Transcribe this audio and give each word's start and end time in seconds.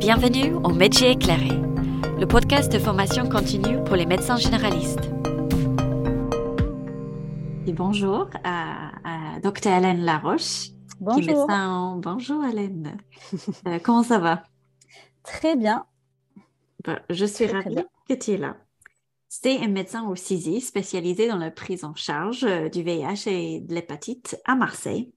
Bienvenue 0.00 0.54
au 0.54 0.68
Métier 0.68 1.10
éclairé, 1.10 1.48
le 2.18 2.24
podcast 2.24 2.72
de 2.72 2.78
formation 2.78 3.28
continue 3.28 3.82
pour 3.82 3.96
les 3.96 4.06
médecins 4.06 4.36
généralistes. 4.36 5.10
Et 7.66 7.72
bonjour 7.72 8.30
à, 8.44 8.92
Dr 9.42 9.66
Hélène 9.66 10.04
Laroche. 10.04 10.68
Bonjour. 11.00 11.48
Bonjour 11.96 12.44
Hélène. 12.44 12.96
Euh, 13.66 13.78
comment 13.82 14.04
ça 14.04 14.18
va? 14.18 14.44
Très 15.24 15.56
bien. 15.56 15.84
je 17.10 17.24
suis 17.24 17.46
ravie 17.46 17.84
que 18.08 18.14
tu 18.14 18.32
es 18.32 18.36
là. 18.36 18.56
C'est 19.28 19.58
un 19.58 19.68
médecin 19.68 20.08
au 20.08 20.14
CISI 20.14 20.60
spécialisé 20.60 21.28
dans 21.28 21.36
la 21.36 21.50
prise 21.50 21.84
en 21.84 21.94
charge 21.94 22.44
euh, 22.44 22.68
du 22.68 22.82
VIH 22.82 23.26
et 23.26 23.60
de 23.60 23.74
l'hépatite 23.74 24.40
à 24.46 24.54
Marseille. 24.54 25.12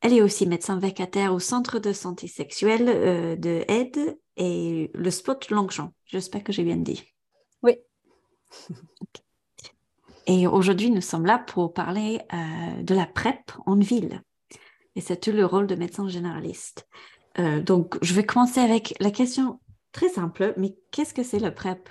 Elle 0.00 0.14
est 0.14 0.22
aussi 0.22 0.46
médecin 0.46 0.78
vacataire 0.78 1.34
au 1.34 1.38
Centre 1.38 1.78
de 1.78 1.92
santé 1.92 2.26
sexuelle 2.26 2.88
euh, 2.88 3.36
de 3.36 3.64
Aide 3.68 4.18
et 4.36 4.90
le 4.94 5.10
Spot 5.10 5.50
Longchamp. 5.50 5.92
J'espère 6.06 6.42
que 6.42 6.52
j'ai 6.52 6.64
bien 6.64 6.78
dit. 6.78 7.04
Oui. 7.62 7.76
Et 10.26 10.46
aujourd'hui, 10.46 10.90
nous 10.90 11.00
sommes 11.00 11.26
là 11.26 11.38
pour 11.38 11.72
parler 11.72 12.20
euh, 12.32 12.82
de 12.82 12.94
la 12.94 13.06
PrEP 13.06 13.52
en 13.66 13.74
ville. 13.76 14.22
Et 14.94 15.00
c'est 15.00 15.16
tout 15.16 15.32
le 15.32 15.44
rôle 15.44 15.66
de 15.66 15.74
médecin 15.74 16.08
généraliste. 16.08 16.86
Euh, 17.38 17.60
donc, 17.60 17.98
je 18.00 18.14
vais 18.14 18.24
commencer 18.24 18.60
avec 18.60 18.94
la 19.00 19.10
question 19.10 19.60
très 19.92 20.08
simple, 20.08 20.54
mais 20.56 20.76
qu'est-ce 20.92 21.14
que 21.14 21.24
c'est 21.24 21.40
la 21.40 21.50
PrEP? 21.50 21.88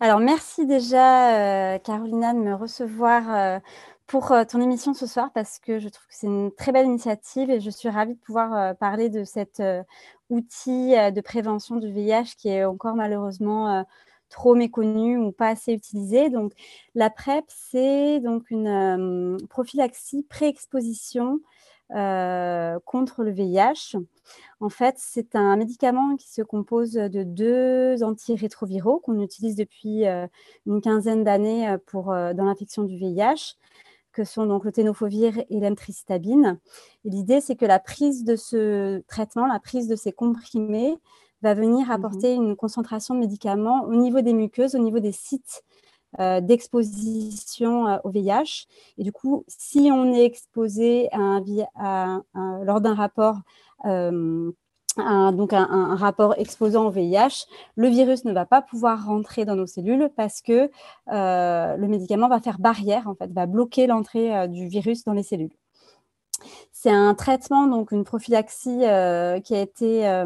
Alors, 0.00 0.18
merci 0.18 0.66
déjà, 0.66 1.78
Carolina, 1.78 2.34
de 2.34 2.40
me 2.40 2.54
recevoir 2.54 3.60
pour 4.06 4.32
euh, 4.32 4.44
ton 4.44 4.60
émission 4.60 4.94
ce 4.94 5.06
soir 5.06 5.30
parce 5.34 5.58
que 5.58 5.78
je 5.78 5.88
trouve 5.88 6.06
que 6.06 6.14
c'est 6.14 6.26
une 6.26 6.52
très 6.52 6.72
belle 6.72 6.86
initiative 6.86 7.50
et 7.50 7.60
je 7.60 7.70
suis 7.70 7.88
ravie 7.88 8.14
de 8.14 8.20
pouvoir 8.20 8.54
euh, 8.54 8.74
parler 8.74 9.08
de 9.08 9.24
cet 9.24 9.60
euh, 9.60 9.82
outil 10.30 10.94
de 11.12 11.20
prévention 11.20 11.76
du 11.76 11.90
VIH 11.90 12.34
qui 12.36 12.48
est 12.48 12.64
encore 12.64 12.96
malheureusement 12.96 13.84
trop 14.30 14.54
méconnu 14.54 15.18
ou 15.18 15.32
pas 15.32 15.48
assez 15.48 15.72
utilisé. 15.72 16.30
Donc, 16.30 16.52
la 16.94 17.10
PrEP, 17.10 17.44
c'est 17.48 18.20
donc 18.20 18.50
une 18.50 19.38
prophylaxie 19.50 20.24
pré-exposition 20.24 21.40
contre 21.90 23.22
le 23.22 23.30
VIH. 23.32 23.98
En 24.60 24.70
fait, 24.70 24.94
c'est 24.98 25.36
un 25.36 25.56
médicament 25.56 26.16
qui 26.16 26.32
se 26.32 26.40
compose 26.40 26.94
de 26.94 27.22
deux 27.22 28.02
antirétroviraux 28.02 29.00
qu'on 29.00 29.20
utilise 29.20 29.56
depuis 29.56 30.04
une 30.66 30.80
quinzaine 30.80 31.22
d'années 31.22 31.76
pour 31.86 32.06
dans 32.06 32.44
l'infection 32.44 32.84
du 32.84 32.96
VIH 32.96 33.56
que 34.14 34.24
sont 34.24 34.46
donc 34.46 34.64
le 34.64 34.72
ténofovir 34.72 35.38
et 35.50 35.60
l'emtricitabine. 35.60 36.58
l'idée, 37.04 37.40
c'est 37.40 37.56
que 37.56 37.66
la 37.66 37.78
prise 37.78 38.24
de 38.24 38.36
ce 38.36 39.00
traitement, 39.08 39.46
la 39.46 39.60
prise 39.60 39.88
de 39.88 39.96
ces 39.96 40.12
comprimés, 40.12 40.96
va 41.42 41.54
venir 41.54 41.86
mhm. 41.86 41.92
apporter 41.92 42.34
une 42.34 42.56
concentration 42.56 43.14
de 43.14 43.20
médicaments 43.20 43.84
au 43.84 43.94
niveau 43.94 44.22
des 44.22 44.32
muqueuses, 44.32 44.74
au 44.74 44.78
niveau 44.78 44.98
des 44.98 45.12
sites 45.12 45.62
euh, 46.20 46.40
d'exposition 46.40 47.86
euh, 47.86 47.98
au 48.04 48.10
VIH. 48.10 48.66
Et 48.98 49.04
du 49.04 49.12
coup, 49.12 49.44
si 49.48 49.90
on 49.92 50.12
est 50.12 50.24
exposé 50.24 51.08
lors 51.12 52.80
d'un 52.80 52.94
rapport 52.94 53.38
euh, 53.84 54.50
un, 54.96 55.32
donc 55.32 55.52
un, 55.52 55.94
rapport 55.96 56.34
exposant 56.38 56.86
au 56.86 56.90
VIH, 56.90 57.46
le 57.76 57.88
virus 57.88 58.24
ne 58.24 58.32
va 58.32 58.46
pas 58.46 58.62
pouvoir 58.62 59.06
rentrer 59.06 59.44
dans 59.44 59.56
nos 59.56 59.66
cellules 59.66 60.10
parce 60.16 60.40
que 60.40 60.70
euh, 61.12 61.76
le 61.76 61.88
médicament 61.88 62.28
va 62.28 62.40
faire 62.40 62.58
barrière, 62.58 63.08
en 63.08 63.14
fait, 63.14 63.32
va 63.32 63.46
bloquer 63.46 63.86
l'entrée 63.86 64.36
euh, 64.36 64.46
du 64.46 64.68
virus 64.68 65.04
dans 65.04 65.12
les 65.12 65.22
cellules. 65.22 65.52
C'est 66.72 66.90
un 66.90 67.14
traitement, 67.14 67.66
donc 67.66 67.92
une 67.92 68.04
prophylaxie 68.04 68.84
euh, 68.84 69.40
qui 69.40 69.54
a 69.54 69.60
été 69.60 70.24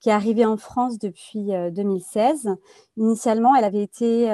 qui 0.00 0.10
est 0.10 0.12
arrivée 0.12 0.44
en 0.44 0.56
France 0.56 0.98
depuis 0.98 1.48
2016. 1.72 2.56
Initialement, 2.96 3.54
elle 3.54 3.64
avait 3.64 3.82
été 3.82 4.28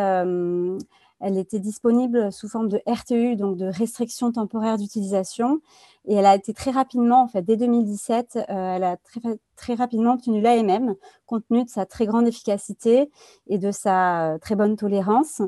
elle 1.25 1.39
était 1.39 1.59
disponible 1.59 2.31
sous 2.31 2.49
forme 2.49 2.69
de 2.69 2.83
RTU, 2.87 3.35
donc 3.35 3.57
de 3.57 3.65
restriction 3.65 4.31
temporaire 4.31 4.77
d'utilisation. 4.77 5.63
Et 6.07 6.17
elle 6.17 6.27
a 6.27 6.35
été 6.35 6.53
très 6.53 6.71
rapidement, 6.71 7.23
en 7.23 7.29
fait, 7.29 7.41
dès 7.41 7.57
2017, 7.57 8.37
euh, 8.37 8.77
elle 8.77 8.85
a 8.85 8.99
très, 8.99 9.39
très 9.57 9.73
rapidement 9.73 10.13
obtenu 10.13 10.43
l'AMM, 10.43 10.97
compte 11.25 11.45
tenu 11.49 11.65
de 11.65 11.71
sa 11.71 11.87
très 11.87 12.05
grande 12.05 12.29
efficacité 12.29 13.11
et 13.47 13.57
de 13.57 13.71
sa 13.71 14.35
euh, 14.35 14.39
très 14.39 14.55
bonne 14.55 14.77
tolérance. 14.77 15.41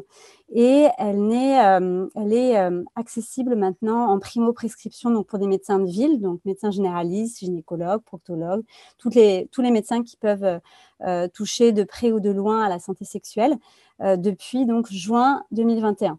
Et 0.48 0.86
elle, 0.96 1.30
est, 1.30 1.62
euh, 1.62 2.06
elle 2.14 2.32
est 2.32 2.56
accessible 2.94 3.54
maintenant 3.54 4.08
en 4.08 4.18
primo-prescription 4.18 5.10
donc 5.10 5.26
pour 5.26 5.38
des 5.38 5.46
médecins 5.46 5.78
de 5.78 5.90
ville, 5.90 6.22
donc 6.22 6.40
médecins 6.46 6.70
généralistes, 6.70 7.40
gynécologues, 7.40 8.02
proctologues, 8.02 8.64
les, 9.12 9.48
tous 9.52 9.60
les 9.60 9.70
médecins 9.70 10.02
qui 10.02 10.16
peuvent 10.16 10.60
toucher 11.34 11.72
de 11.72 11.84
près 11.84 12.12
ou 12.12 12.20
de 12.20 12.30
loin 12.30 12.62
à 12.62 12.70
la 12.70 12.78
santé 12.78 13.04
sexuelle 13.04 13.58
depuis 14.00 14.66
donc 14.66 14.90
juin 14.90 15.44
2021. 15.52 16.18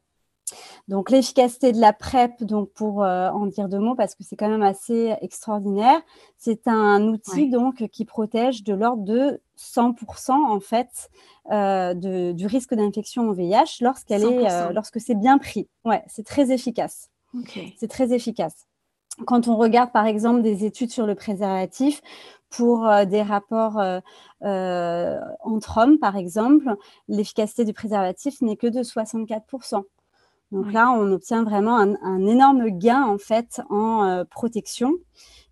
Donc 0.87 1.11
l'efficacité 1.11 1.71
de 1.71 1.81
la 1.81 1.93
PrEP, 1.93 2.43
donc 2.43 2.71
pour 2.71 3.03
euh, 3.03 3.29
en 3.29 3.45
dire 3.47 3.67
deux 3.67 3.79
mots, 3.79 3.95
parce 3.95 4.15
que 4.15 4.23
c'est 4.23 4.35
quand 4.35 4.49
même 4.49 4.61
assez 4.61 5.13
extraordinaire, 5.21 6.01
c'est 6.37 6.67
un 6.67 7.07
outil 7.07 7.49
donc 7.49 7.87
qui 7.89 8.05
protège 8.05 8.63
de 8.63 8.73
l'ordre 8.73 9.03
de 9.03 9.41
100% 9.57 10.31
en 10.31 10.59
fait 10.59 11.09
euh, 11.51 11.93
du 12.33 12.45
risque 12.45 12.73
d'infection 12.73 13.29
au 13.29 13.33
VIH 13.33 13.81
lorsqu'elle 13.81 14.23
est, 14.23 14.51
euh, 14.51 14.71
lorsque 14.71 15.01
c'est 15.01 15.15
bien 15.15 15.37
pris. 15.37 15.67
Ouais, 15.83 16.03
c'est 16.07 16.25
très 16.25 16.51
efficace. 16.51 17.09
C'est 17.77 17.89
très 17.89 18.13
efficace. 18.13 18.67
Quand 19.25 19.47
on 19.47 19.57
regarde 19.57 19.91
par 19.91 20.05
exemple 20.05 20.41
des 20.41 20.65
études 20.65 20.91
sur 20.91 21.05
le 21.05 21.15
préservatif, 21.15 22.01
pour 22.49 22.89
des 23.07 23.21
rapports 23.21 23.81
entre 24.41 25.77
hommes, 25.77 25.99
par 25.99 26.15
exemple, 26.15 26.75
l'efficacité 27.09 27.65
du 27.65 27.73
préservatif 27.73 28.41
n'est 28.41 28.55
que 28.55 28.67
de 28.67 28.83
64%. 28.83 29.83
Donc 30.51 30.71
là, 30.71 30.91
on 30.91 31.11
obtient 31.11 31.43
vraiment 31.43 31.77
un, 31.77 32.25
énorme 32.25 32.69
gain 32.69 33.03
en 33.03 33.17
fait 33.17 33.61
en 33.69 34.05
euh, 34.05 34.23
protection. 34.23 34.93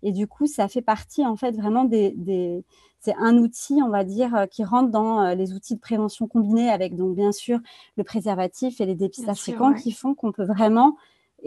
Et 0.02 0.12
du 0.12 0.26
coup, 0.26 0.46
ça 0.46 0.68
fait 0.68 0.82
partie 0.82 1.26
en 1.26 1.36
fait 1.36 1.52
vraiment 1.52 1.84
des, 1.84 2.64
c'est 3.00 3.14
un 3.18 3.36
outil, 3.36 3.80
on 3.82 3.90
va 3.90 4.04
dire, 4.04 4.34
euh, 4.34 4.46
qui 4.46 4.64
rentre 4.64 4.90
dans 4.90 5.22
euh, 5.22 5.34
les 5.34 5.52
outils 5.52 5.74
de 5.74 5.80
prévention 5.80 6.26
combinés 6.26 6.70
avec 6.70 6.96
donc 6.96 7.14
bien 7.14 7.32
sûr 7.32 7.58
le 7.96 8.04
préservatif 8.04 8.80
et 8.80 8.86
les 8.86 8.94
dépistages 8.94 9.40
fréquents 9.40 9.74
qui 9.74 9.92
font 9.92 10.14
qu'on 10.14 10.32
peut 10.32 10.46
vraiment 10.46 10.96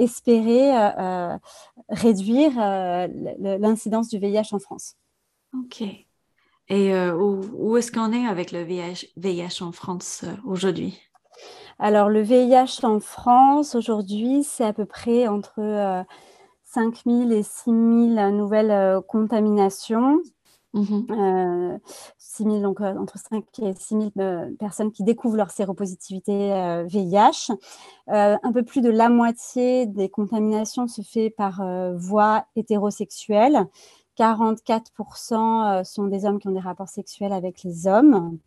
espérer 0.01 0.71
réduire 1.89 2.53
l'incidence 3.39 4.09
du 4.09 4.17
VIH 4.19 4.49
en 4.53 4.59
France. 4.59 4.95
Ok. 5.53 5.83
Et 6.71 6.93
où, 6.93 7.41
où 7.53 7.77
est-ce 7.77 7.91
qu'on 7.91 8.11
est 8.11 8.27
avec 8.27 8.51
le 8.51 8.63
VIH, 8.63 9.07
VIH 9.17 9.61
en 9.61 9.71
France 9.71 10.25
aujourd'hui? 10.45 10.99
Alors, 11.81 12.09
le 12.09 12.21
VIH 12.21 12.83
en 12.83 12.99
France, 12.99 13.73
aujourd'hui, 13.73 14.43
c'est 14.43 14.65
à 14.65 14.73
peu 14.73 14.85
près 14.85 15.29
entre 15.29 16.05
5 16.65 16.93
euh, 17.07 17.25
000 17.27 17.31
et 17.31 17.41
6 17.41 17.63
000 17.65 18.31
nouvelles 18.31 18.71
euh, 18.71 18.99
contaminations. 19.01 20.19
6 20.73 20.79
mmh 20.79 21.79
000, 22.39 22.55
euh, 22.55 22.61
donc 22.61 22.81
entre 22.81 23.17
5 23.17 23.43
et 23.61 23.73
6 23.73 24.11
000 24.15 24.51
personnes 24.59 24.91
qui 24.91 25.03
découvrent 25.03 25.37
leur 25.37 25.51
séropositivité 25.51 26.83
VIH. 26.87 27.51
un 28.07 28.51
peu 28.53 28.63
plus 28.63 28.81
de 28.81 28.89
la 28.89 29.09
moitié 29.09 29.85
des 29.85 30.09
contaminations 30.09 30.87
se 30.87 31.01
fait 31.01 31.29
par 31.29 31.63
voie 31.95 32.45
hétérosexuelle. 32.55 33.67
44% 34.17 35.83
sont 35.85 36.07
des 36.07 36.25
hommes 36.25 36.39
qui 36.39 36.47
ont 36.47 36.51
des 36.51 36.59
rapports 36.59 36.89
sexuels 36.89 37.31
avec 37.31 37.63
les 37.63 37.87
hommes. 37.87 38.37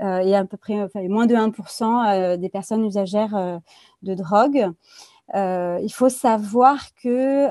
Euh, 0.00 0.18
et 0.18 0.34
à 0.34 0.44
peu 0.44 0.56
près 0.56 0.88
moins 1.08 1.26
de 1.26 1.34
1% 1.34 1.84
euh, 1.84 2.36
des 2.36 2.48
personnes 2.50 2.84
usagères 2.84 3.34
euh, 3.34 3.58
de 4.02 4.14
drogue. 4.14 4.70
il 5.34 5.92
faut 5.92 6.08
savoir 6.08 6.78
que 7.02 7.48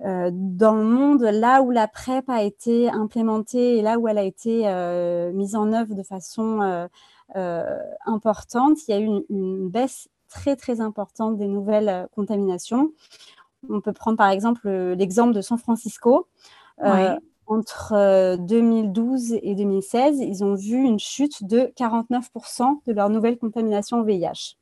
dans 0.00 0.74
le 0.74 0.84
monde, 0.84 1.22
là 1.22 1.62
où 1.62 1.70
la 1.70 1.88
PrEP 1.88 2.28
a 2.28 2.42
été 2.42 2.90
implémentée 2.90 3.78
et 3.78 3.82
là 3.82 3.98
où 3.98 4.08
elle 4.08 4.18
a 4.18 4.24
été 4.24 4.64
mise 5.32 5.56
en 5.56 5.72
œuvre 5.72 5.94
de 5.94 6.02
façon 6.02 6.88
importante, 8.04 8.78
il 8.86 8.90
y 8.90 8.94
a 8.94 9.00
eu 9.00 9.08
une, 9.30 9.68
baisse 9.68 10.08
très 10.28 10.56
très 10.56 10.80
importante 10.80 11.38
des 11.38 11.48
nouvelles 11.48 12.08
contaminations. 12.14 12.92
On 13.70 13.80
peut 13.80 13.92
prendre 13.92 14.18
par 14.18 14.28
exemple 14.28 14.68
l'exemple 14.68 15.32
de 15.32 15.40
San 15.40 15.56
Francisco 15.56 16.28
entre 17.46 18.36
2012 18.36 19.32
euh, 19.32 19.38
et 19.42 19.54
2016, 19.54 20.18
ils 20.20 20.44
ont 20.44 20.54
vu 20.54 20.76
une 20.76 20.98
chute 20.98 21.44
de 21.44 21.72
49% 21.76 22.80
de 22.86 22.92
leur 22.92 23.08
nouvelle 23.08 23.38
contamination 23.38 24.00
au 24.00 24.04
VIH. 24.04 24.56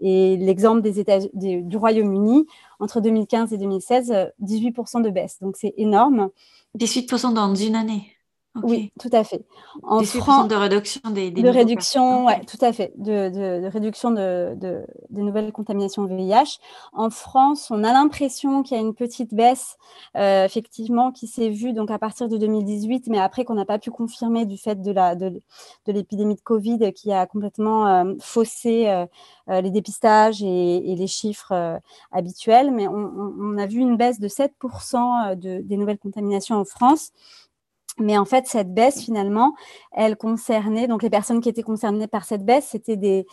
Et 0.00 0.36
l'exemple 0.36 0.82
des 0.82 1.00
États 1.00 1.20
du 1.32 1.76
Royaume-Uni, 1.76 2.46
entre 2.80 3.00
2015 3.00 3.52
et 3.52 3.58
2016, 3.58 4.32
18% 4.42 5.02
de 5.02 5.10
baisse. 5.10 5.38
Donc 5.40 5.56
c'est 5.56 5.74
énorme. 5.76 6.30
18% 6.78 7.34
dans 7.34 7.54
une 7.54 7.76
année 7.76 8.16
Oui, 8.62 8.92
tout 9.00 9.08
à 9.12 9.24
fait. 9.24 9.46
En 9.82 10.02
France, 10.02 10.46
de 10.46 10.54
réduction 10.54 11.00
des, 11.10 11.30
de 11.30 11.48
réduction, 11.48 12.26
ouais, 12.26 12.44
tout 12.44 12.58
à 12.60 12.74
fait, 12.74 12.92
de, 12.98 13.30
de, 13.30 13.66
réduction 13.66 14.10
de, 14.10 14.54
de, 14.56 14.84
nouvelles 15.10 15.52
contaminations 15.52 16.04
VIH. 16.04 16.58
En 16.92 17.08
France, 17.08 17.70
on 17.70 17.82
a 17.82 17.94
l'impression 17.94 18.62
qu'il 18.62 18.76
y 18.76 18.80
a 18.80 18.82
une 18.82 18.94
petite 18.94 19.32
baisse, 19.32 19.78
euh, 20.18 20.44
effectivement, 20.44 21.12
qui 21.12 21.28
s'est 21.28 21.48
vue 21.48 21.72
donc 21.72 21.90
à 21.90 21.98
partir 21.98 22.28
de 22.28 22.36
2018, 22.36 23.06
mais 23.06 23.18
après 23.18 23.46
qu'on 23.46 23.54
n'a 23.54 23.64
pas 23.64 23.78
pu 23.78 23.90
confirmer 23.90 24.44
du 24.44 24.58
fait 24.58 24.82
de 24.82 24.92
la 24.92 25.14
de, 25.14 25.40
l'épidémie 25.86 26.34
de 26.34 26.42
Covid 26.42 26.92
qui 26.92 27.10
a 27.10 27.24
complètement 27.26 27.86
euh, 27.86 28.14
faussé 28.20 28.86
euh, 28.86 29.06
les 29.62 29.70
dépistages 29.70 30.42
et, 30.42 30.94
les 30.94 31.06
chiffres 31.06 31.80
habituels. 32.10 32.70
Mais 32.70 32.86
on, 32.86 33.10
on, 33.40 33.56
a 33.56 33.66
vu 33.66 33.78
une 33.78 33.96
baisse 33.96 34.20
de 34.20 34.28
7% 34.28 35.36
des 35.36 35.76
nouvelles 35.78 35.98
contaminations 35.98 36.56
en 36.56 36.66
France. 36.66 37.12
Mais 37.98 38.16
en 38.16 38.24
fait, 38.24 38.46
cette 38.46 38.72
baisse, 38.72 39.02
finalement, 39.02 39.54
elle 39.92 40.16
concernait, 40.16 40.86
donc 40.88 41.02
les 41.02 41.10
personnes 41.10 41.40
qui 41.40 41.48
étaient 41.48 41.62
concernées 41.62 42.06
par 42.06 42.24
cette 42.24 42.44
baisse, 42.44 42.68
c'était 42.70 42.96
des, 42.96 43.26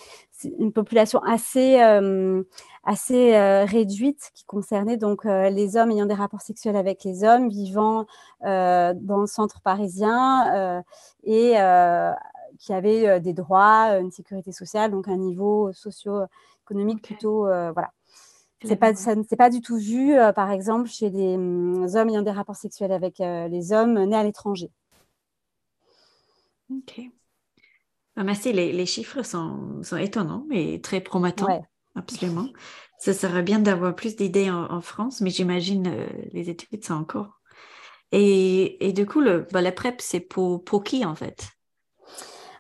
une 0.60 0.74
population 0.74 1.22
assez, 1.24 1.82
euh, 1.82 2.44
assez 2.84 3.36
euh, 3.36 3.64
réduite 3.64 4.32
qui 4.36 4.44
concernait 4.46 4.98
donc 4.98 5.26
euh, 5.26 5.50
les 5.50 5.78
hommes 5.78 5.92
ayant 5.92 6.06
des 6.06 6.14
rapports 6.14 6.42
sexuels 6.42 6.76
avec 6.76 7.04
les 7.06 7.24
hommes, 7.24 7.48
vivant 7.50 8.06
dans 8.42 9.22
le 9.22 9.28
centre 9.28 9.62
parisien 9.62 10.84
et 11.24 11.56
qui 12.58 12.74
avaient 12.74 13.20
des 13.20 13.34
droits, 13.34 13.98
une 14.00 14.12
sécurité 14.12 14.52
sociale, 14.52 14.92
donc 14.92 15.08
un 15.08 15.18
niveau 15.18 15.72
socio-économique 15.72 17.02
plutôt, 17.02 17.44
voilà, 17.44 17.92
c'est 18.64 18.76
pas, 18.76 18.94
ça 18.94 19.16
ne 19.16 19.24
s'est 19.24 19.38
pas 19.38 19.50
du 19.50 19.62
tout 19.62 19.78
vu, 19.78 20.14
euh, 20.14 20.34
par 20.34 20.52
exemple, 20.52 20.90
chez 20.90 21.10
des 21.10 21.36
hum, 21.36 21.88
hommes 21.96 22.10
ayant 22.10 22.22
des 22.22 22.32
rapports 22.32 22.56
sexuels 22.56 22.92
avec 22.92 23.22
euh, 23.22 23.48
les 23.48 23.72
hommes 23.72 24.04
nés 24.04 24.16
à 24.16 24.24
l'étranger. 24.24 24.70
Ok. 26.70 27.02
Ah, 28.16 28.24
merci, 28.24 28.52
les, 28.52 28.74
les 28.74 28.86
chiffres 28.86 29.24
sont, 29.24 29.82
sont, 29.82 29.98
étonnants 29.98 30.46
et 30.52 30.82
très 30.82 31.00
prometteurs. 31.00 31.48
Absolument. 31.96 32.48
Ce 33.00 33.14
serait 33.14 33.44
bien 33.44 33.60
d'avoir 33.60 33.96
plus 33.96 34.16
d'idées 34.16 34.52
en, 34.52 34.82
France, 34.82 35.22
mais 35.22 35.30
j'imagine 35.30 35.88
euh, 35.88 36.08
les 36.34 36.50
études 36.50 36.84
sont 36.84 36.96
encore. 36.96 37.40
Et, 38.12 38.86
et 38.86 38.92
du 38.92 39.06
coup, 39.06 39.22
le, 39.22 39.48
bah, 39.52 39.62
la 39.62 39.72
PrEP, 39.72 40.02
c'est 40.02 40.20
pour, 40.20 40.64
pour 40.64 40.84
qui 40.84 41.06
en 41.06 41.16
fait? 41.16 41.48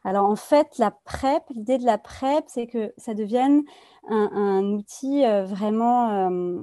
Alors 0.03 0.25
en 0.25 0.35
fait, 0.35 0.77
la 0.77 0.91
PrEP, 0.91 1.43
l'idée 1.49 1.77
de 1.77 1.85
la 1.85 1.97
PrEP, 1.97 2.45
c'est 2.47 2.67
que 2.67 2.93
ça 2.97 3.13
devienne 3.13 3.63
un, 4.07 4.63
outil 4.73 5.25
euh, 5.25 5.43
vraiment 5.43 6.29
euh, 6.29 6.61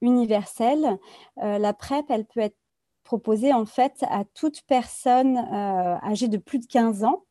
universel. 0.00 0.98
Euh, 1.42 1.58
la 1.58 1.72
PrEP, 1.72 2.06
elle 2.08 2.26
peut 2.26 2.40
être 2.40 2.56
proposée 3.04 3.52
en 3.52 3.66
fait 3.66 4.04
à 4.08 4.24
toute 4.34 4.62
personne 4.62 5.36
âgée 5.38 6.28
de 6.28 6.38
plus 6.38 6.58
de 6.58 6.66
15 6.66 7.04
ans. 7.04 7.24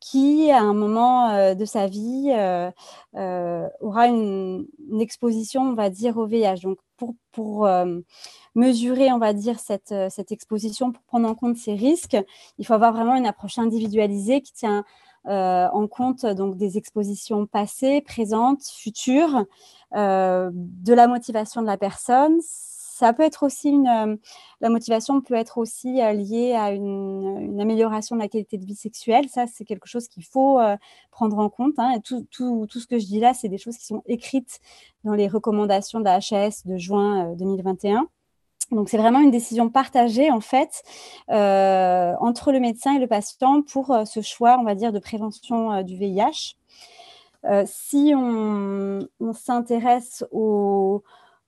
Qui, 0.00 0.50
à 0.50 0.60
un 0.60 0.74
moment 0.74 1.54
de 1.54 1.64
sa 1.64 1.86
vie, 1.86 2.30
aura 3.80 4.06
une, 4.08 4.66
exposition, 5.00 5.62
on 5.62 5.74
va 5.74 5.90
dire, 5.90 6.16
au 6.16 6.26
VIH. 6.26 6.60
Donc, 6.62 6.78
pour, 6.96 7.14
pour 7.32 7.68
mesurer, 8.54 9.12
on 9.12 9.18
va 9.18 9.32
dire, 9.32 9.58
cette, 9.58 9.94
cette, 10.10 10.32
exposition, 10.32 10.92
pour 10.92 11.02
prendre 11.04 11.28
en 11.28 11.34
compte 11.34 11.56
ces 11.56 11.74
risques, 11.74 12.16
il 12.58 12.66
faut 12.66 12.74
avoir 12.74 12.92
vraiment 12.92 13.16
une 13.16 13.26
approche 13.26 13.58
individualisée 13.58 14.40
qui 14.40 14.52
tient 14.52 14.84
euh, 15.26 15.68
en 15.72 15.88
compte 15.88 16.26
donc 16.26 16.58
des 16.58 16.76
expositions 16.76 17.46
passées, 17.46 18.02
présentes, 18.02 18.62
futures, 18.64 19.46
euh, 19.94 20.50
de 20.52 20.92
la 20.92 21.06
motivation 21.06 21.62
de 21.62 21.66
la 21.66 21.78
personne. 21.78 22.40
Ça 22.96 23.12
peut 23.12 23.22
être 23.22 23.42
aussi 23.42 23.70
une, 23.70 23.88
euh, 23.88 24.16
la 24.60 24.68
motivation 24.68 25.20
peut 25.20 25.34
être 25.34 25.58
aussi 25.58 25.94
liée 25.94 26.54
à 26.54 26.70
une, 26.70 27.60
amélioration 27.60 28.16
de 28.16 28.20
la 28.20 28.28
qualité 28.28 28.58
de 28.58 28.64
vie 28.64 28.74
sexuelle. 28.74 29.28
Ça, 29.28 29.46
c'est 29.46 29.64
quelque 29.64 29.86
chose 29.88 30.08
qu'il 30.08 30.24
faut 30.24 30.60
prendre 31.10 31.38
en 31.38 31.48
compte. 31.48 31.74
Hein. 31.78 31.98
Tout, 32.04 32.26
tout, 32.30 32.66
tout, 32.68 32.80
ce 32.80 32.86
que 32.86 32.98
je 32.98 33.06
dis 33.06 33.20
là, 33.20 33.34
c'est 33.34 33.48
des 33.48 33.58
choses 33.58 33.76
qui 33.76 33.86
sont 33.86 34.02
écrites 34.06 34.60
dans 35.04 35.14
les 35.14 35.28
recommandations 35.28 35.98
de 36.00 36.04
la 36.04 36.16
HAS 36.16 36.62
de 36.66 36.76
juin 36.76 37.34
2021. 37.34 38.08
Donc, 38.70 38.88
c'est 38.88 38.98
vraiment 38.98 39.20
une 39.20 39.30
décision 39.30 39.68
partagée, 39.68 40.30
en 40.30 40.40
fait, 40.40 40.82
euh, 41.30 42.14
entre 42.20 42.52
le 42.52 42.60
médecin 42.60 42.94
et 42.94 42.98
le 42.98 43.06
patient 43.06 43.62
pour 43.62 43.90
euh, 43.90 44.04
ce 44.04 44.20
choix, 44.20 44.58
on 44.58 44.64
va 44.64 44.74
dire, 44.74 44.92
de 44.92 44.98
prévention 44.98 45.72
euh, 45.72 45.82
du 45.82 45.96
VIH. 45.96 46.56
si 47.66 48.14
on, 48.16 49.06
s'intéresse 49.32 50.24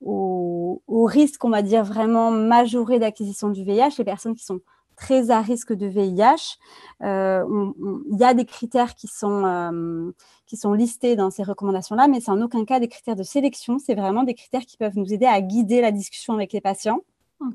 au, 0.01 0.83
au, 0.87 1.05
risque, 1.05 1.45
on 1.45 1.51
va 1.51 1.63
dire, 1.63 1.85
vraiment 1.85 2.31
majoré 2.31 2.99
d'acquisition 2.99 3.51
du 3.51 3.65
VIH, 3.65 3.97
les 3.99 4.05
personnes 4.05 4.35
qui 4.35 4.45
sont 4.45 4.61
très 4.97 5.31
à 5.31 5.41
risque 5.43 5.73
de 5.73 5.87
VIH, 5.87 6.59
il 7.03 8.17
y 8.19 8.25
a 8.25 8.35
des 8.35 8.45
critères 8.47 8.95
qui 8.95 9.09
sont, 9.09 10.13
qui 10.47 10.57
sont 10.57 10.73
listés 10.73 11.17
dans 11.17 11.31
ces 11.31 11.43
recommandations-là, 11.43 12.09
mais 12.09 12.21
c'est 12.21 12.31
en 12.31 12.41
aucun 12.41 12.65
cas 12.65 12.81
des 12.81 12.89
critères 12.89 13.17
de 13.17 13.23
sélection, 13.23 13.79
c'est 13.79 13.95
vraiment 13.95 14.23
des 14.23 14.35
critères 14.35 14.65
qui 14.65 14.79
peuvent 14.79 14.97
nous 14.97 15.13
aider 15.13 15.27
à 15.27 15.41
guider 15.43 15.83
la 15.83 15.93
discussion 15.93 16.33
avec 16.33 16.53
les 16.55 16.63
patients. 16.63 17.01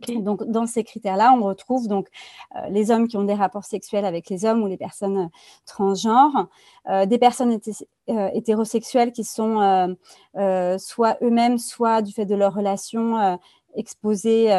Donc, 0.09 0.43
dans 0.43 0.67
ces 0.67 0.83
critères-là, 0.83 1.33
on 1.35 1.43
retrouve 1.43 1.87
donc 1.87 2.07
euh, 2.55 2.67
les 2.69 2.91
hommes 2.91 3.07
qui 3.07 3.17
ont 3.17 3.23
des 3.23 3.33
rapports 3.33 3.65
sexuels 3.65 4.05
avec 4.05 4.29
les 4.29 4.45
hommes 4.45 4.61
ou 4.61 4.67
les 4.67 4.77
personnes 4.77 5.17
euh, 5.17 5.27
transgenres, 5.65 6.47
euh, 6.87 7.05
des 7.07 7.17
personnes 7.17 7.57
hétérosexuelles 8.07 9.11
qui 9.11 9.23
sont 9.23 9.95
soit 10.77 11.17
eux-mêmes, 11.21 11.57
soit 11.57 12.01
du 12.01 12.11
fait 12.11 12.25
de 12.25 12.35
leur 12.35 12.53
relation 12.53 13.39
exposées 13.75 14.49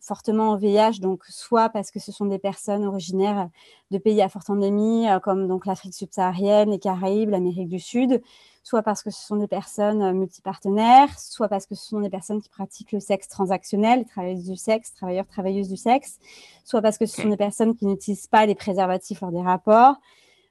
fortement 0.00 0.52
au 0.52 0.56
VIH, 0.56 1.00
donc 1.00 1.22
soit 1.28 1.68
parce 1.68 1.90
que 1.90 2.00
ce 2.00 2.12
sont 2.12 2.26
des 2.26 2.38
personnes 2.38 2.84
originaires 2.84 3.48
de 3.90 3.98
pays 3.98 4.22
à 4.22 4.28
forte 4.28 4.50
endémie, 4.50 5.06
comme 5.22 5.46
donc 5.48 5.66
l'Afrique 5.66 5.94
subsaharienne, 5.94 6.70
les 6.70 6.78
Caraïbes, 6.78 7.30
l'Amérique 7.30 7.68
du 7.68 7.80
Sud, 7.80 8.20
soit 8.64 8.82
parce 8.82 9.02
que 9.02 9.10
ce 9.10 9.24
sont 9.24 9.36
des 9.36 9.46
personnes 9.46 10.02
euh, 10.02 10.12
multipartenaires, 10.12 11.16
soit 11.18 11.48
parce 11.48 11.66
que 11.66 11.74
ce 11.74 11.86
sont 11.86 12.00
des 12.00 12.08
personnes 12.08 12.40
qui 12.40 12.48
pratiquent 12.48 12.92
le 12.92 13.00
sexe 13.00 13.28
transactionnel, 13.28 14.06
travailleuses 14.06 14.48
du 14.48 14.56
sexe, 14.56 14.92
travailleurs, 14.94 15.26
travailleuses 15.26 15.68
du 15.68 15.76
sexe, 15.76 16.18
soit 16.64 16.80
parce 16.80 16.96
que 16.98 17.04
ce 17.06 17.20
sont 17.20 17.28
des 17.28 17.36
personnes 17.36 17.76
qui 17.76 17.86
n'utilisent 17.86 18.26
pas 18.26 18.46
les 18.46 18.54
préservatifs 18.54 19.20
lors 19.20 19.30
des 19.30 19.42
rapports, 19.42 19.96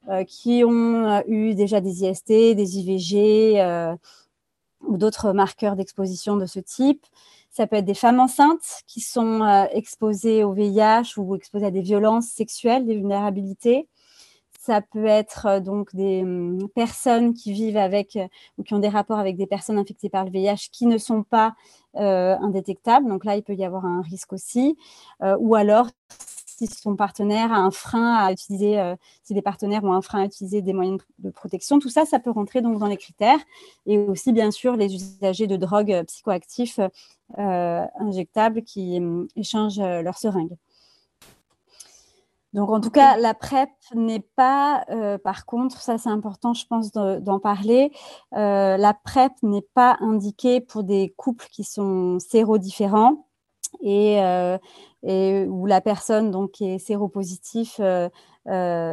euh, 0.09 0.23
qui 0.25 0.63
ont 0.63 1.07
euh, 1.07 1.21
eu 1.27 1.55
déjà 1.55 1.81
des 1.81 2.03
IST, 2.05 2.55
des 2.55 2.77
IVG 2.77 3.97
ou 4.87 4.97
d'autres 4.97 5.33
marqueurs 5.33 5.75
d'exposition 5.75 6.37
de 6.37 6.45
ce 6.45 6.59
type. 6.59 7.05
Ça 7.49 7.67
peut 7.67 7.77
être 7.77 7.85
des 7.85 7.93
femmes 7.93 8.19
enceintes 8.19 8.81
qui 8.87 8.99
sont 8.99 9.67
exposées 9.71 10.43
au 10.43 10.53
VIH 10.53 11.17
ou 11.17 11.35
exposées 11.35 11.67
à 11.67 11.71
des 11.71 11.81
violences 11.81 12.27
sexuelles, 12.27 12.85
des 12.85 12.95
vulnérabilités. 12.95 13.87
Ça 14.65 14.79
peut 14.79 15.07
être 15.07 15.45
euh, 15.45 15.59
donc 15.59 15.93
des 15.93 16.21
hum, 16.21 16.69
personnes 16.73 17.33
qui 17.33 17.51
vivent 17.51 17.75
avec 17.75 18.15
euh, 18.15 18.25
ou 18.57 18.63
qui 18.63 18.73
ont 18.73 18.79
des 18.79 18.87
rapports 18.87 19.19
avec 19.19 19.35
des 19.35 19.45
personnes 19.45 19.77
infectées 19.77 20.07
par 20.07 20.23
le 20.23 20.31
VIH 20.31 20.69
qui 20.71 20.85
ne 20.85 20.97
sont 20.97 21.23
pas 21.23 21.53
euh, 21.97 22.37
indétectables. 22.39 23.09
Donc 23.09 23.25
là, 23.25 23.35
il 23.35 23.43
peut 23.43 23.55
y 23.55 23.65
avoir 23.65 23.85
un 23.85 24.01
risque 24.01 24.31
aussi. 24.31 24.77
ou 25.39 25.55
alors, 25.55 25.89
si 26.67 26.79
son 26.79 26.95
partenaire 26.95 27.51
a 27.51 27.57
un 27.57 27.71
frein 27.71 28.15
à 28.15 28.31
utiliser, 28.31 28.93
si 29.23 29.33
des 29.33 29.41
partenaires 29.41 29.83
ont 29.83 29.93
un 29.93 30.01
frein 30.01 30.21
à 30.21 30.25
utiliser 30.25 30.61
des 30.61 30.73
moyens 30.73 30.99
de 31.19 31.29
protection, 31.29 31.79
tout 31.79 31.89
ça, 31.89 32.05
ça 32.05 32.19
peut 32.19 32.31
rentrer 32.31 32.61
donc 32.61 32.79
dans 32.79 32.87
les 32.87 32.97
critères. 32.97 33.39
Et 33.85 33.97
aussi, 33.97 34.31
bien 34.33 34.51
sûr, 34.51 34.75
les 34.75 34.93
usagers 34.93 35.47
de 35.47 35.55
drogues 35.55 36.03
psychoactifs 36.07 36.79
injectables 37.37 38.63
qui 38.63 38.97
hum, 38.97 39.27
échangent 39.35 39.79
leurs 39.79 40.17
seringues. 40.17 40.57
Donc, 42.53 42.69
en 42.69 42.79
tout 42.79 42.91
cas, 42.91 43.17
la 43.17 43.33
PrEP 43.33 43.69
n'est 43.95 44.23
pas, 44.35 44.85
euh, 44.91 45.17
par 45.17 45.45
contre, 45.45 45.81
ça 45.81 45.97
c'est 45.97 46.09
important, 46.09 46.53
je 46.53 46.67
pense, 46.67 46.91
d'en 46.91 47.39
parler, 47.39 47.91
euh, 48.35 48.77
la 48.77 48.93
PrEP 48.93 49.31
n'est 49.41 49.65
pas 49.73 49.97
indiquée 50.01 50.61
pour 50.61 50.83
des 50.83 51.13
couples 51.17 51.47
qui 51.51 51.63
sont 51.63 52.19
sérodifferents 52.19 53.27
et, 53.81 54.21
euh, 54.21 54.57
et 55.03 55.45
où 55.45 55.65
la 55.65 55.81
personne 55.81 56.31
donc, 56.31 56.61
est 56.61 56.79
séropositif 56.79 57.79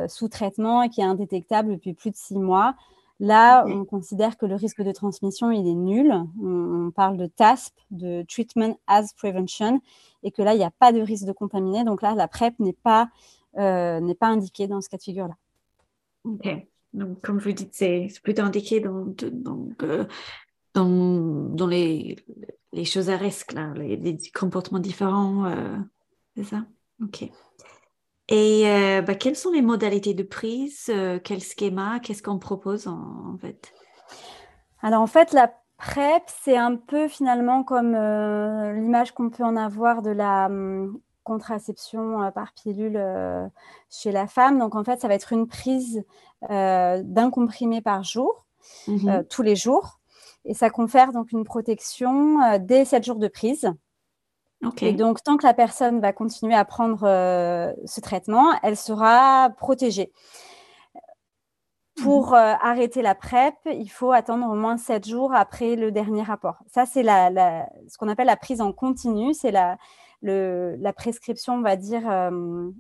sous 0.08 0.28
traitement 0.28 0.82
et 0.82 0.88
qui 0.88 1.00
est 1.00 1.04
indétectable 1.04 1.72
depuis 1.72 1.94
plus 1.94 2.10
de 2.10 2.16
six 2.16 2.38
mois. 2.38 2.74
Là, 3.22 3.64
on 3.66 3.84
considère 3.84 4.38
que 4.38 4.46
le 4.46 4.54
risque 4.54 4.80
de 4.82 4.92
transmission, 4.92 5.50
il 5.50 5.68
est 5.68 5.74
nul. 5.74 6.10
On, 6.42 6.86
on 6.86 6.90
parle 6.90 7.18
de 7.18 7.26
TASP, 7.26 7.74
de 7.90 8.24
Treatment 8.26 8.78
as 8.86 9.12
Prevention, 9.12 9.82
et 10.22 10.30
que 10.30 10.40
là, 10.40 10.54
il 10.54 10.58
n'y 10.58 10.64
a 10.64 10.70
pas 10.70 10.90
de 10.92 11.00
risque 11.00 11.26
de 11.26 11.32
contaminer. 11.32 11.84
Donc 11.84 12.00
là, 12.00 12.14
la 12.14 12.28
PrEP 12.28 12.58
n'est 12.60 12.72
pas 12.72 13.10
euh, 13.58 13.98
n'est 14.00 14.14
pas 14.14 14.28
indiqué 14.28 14.68
dans 14.68 14.80
ce 14.80 14.88
cas 14.88 14.96
de 14.96 15.02
figure-là. 15.02 15.36
Ok. 16.24 16.48
Donc, 16.92 17.20
comme 17.20 17.38
vous 17.38 17.52
dites, 17.52 17.74
c'est 17.74 18.08
plutôt 18.22 18.42
indiqué 18.42 18.80
dans, 18.80 19.06
euh, 19.82 20.04
dans, 20.74 21.48
dans, 21.48 21.66
les, 21.66 22.16
les, 22.72 22.84
choses 22.84 23.10
à 23.10 23.16
risque, 23.16 23.52
là, 23.52 23.72
les, 23.74 24.18
comportements 24.34 24.78
différents. 24.78 25.46
Euh, 25.46 25.76
c'est 26.36 26.44
ça? 26.44 26.64
Ok. 27.02 27.28
Et 28.28 28.62
bah, 29.04 29.16
quelles 29.16 29.34
sont 29.34 29.50
les 29.50 29.62
modalités 29.62 30.14
de 30.14 30.22
prise 30.22 30.88
Quel 31.24 31.40
schéma 31.40 31.98
Qu'est-ce 31.98 32.22
qu'on 32.22 32.38
propose 32.38 32.86
en, 32.86 33.36
fait? 33.40 33.72
Alors, 34.82 35.02
en 35.02 35.08
fait, 35.08 35.32
la 35.32 35.52
PrEP, 35.78 36.22
c'est 36.26 36.56
un 36.56 36.76
peu 36.76 37.08
finalement 37.08 37.64
comme 37.64 37.90
l'image 37.90 39.12
qu'on 39.12 39.30
peut 39.30 39.42
en 39.42 39.56
avoir 39.56 40.02
de 40.02 40.10
la, 40.10 40.46
hum, 40.46 41.00
contraception 41.24 42.30
par 42.32 42.52
pilule 42.52 43.02
chez 43.90 44.12
la 44.12 44.28
femme. 44.28 44.60
Donc, 44.60 44.76
en 44.76 44.84
fait, 44.84 45.00
ça 45.00 45.08
va 45.08 45.14
être 45.14 45.32
une 45.32 45.48
prise 45.48 46.04
d'un 46.48 47.30
comprimé 47.32 47.80
par 47.80 48.04
jour, 48.04 48.46
mmh 48.86 49.24
tous 49.28 49.42
les 49.42 49.56
jours. 49.56 49.99
Et 50.44 50.54
ça 50.54 50.70
confère 50.70 51.12
donc 51.12 51.32
une 51.32 51.44
protection 51.44 52.58
dès 52.58 52.84
7 52.84 53.04
jours 53.04 53.18
de 53.18 53.28
prise. 53.28 53.70
Et 54.82 54.92
donc, 54.92 55.22
tant 55.22 55.36
que 55.36 55.46
la 55.46 55.54
personne 55.54 56.00
va 56.00 56.12
continuer 56.12 56.54
à 56.54 56.64
prendre 56.64 57.00
ce 57.00 58.00
traitement, 58.00 58.52
elle 58.62 58.76
sera 58.76 59.50
protégée. 59.56 60.12
Pour 62.02 62.34
euh, 62.34 62.54
arrêter 62.60 63.02
la 63.02 63.14
PrEP, 63.14 63.54
il 63.66 63.90
faut 63.90 64.12
attendre 64.12 64.46
au 64.46 64.54
moins 64.54 64.78
7 64.78 65.06
jours 65.06 65.34
après 65.34 65.76
le 65.76 65.92
dernier 65.92 66.22
rapport. 66.22 66.62
Ça, 66.66 66.86
c'est 66.86 67.02
ce 67.02 67.98
qu'on 67.98 68.08
appelle 68.08 68.26
la 68.26 68.36
prise 68.36 68.60
en 68.60 68.72
continu. 68.72 69.34
C'est 69.34 69.50
la, 69.50 69.76
prescription, 70.94 71.54
on 71.54 71.62
va 71.62 71.76
dire, 71.76 72.08
euh, 72.08 72.70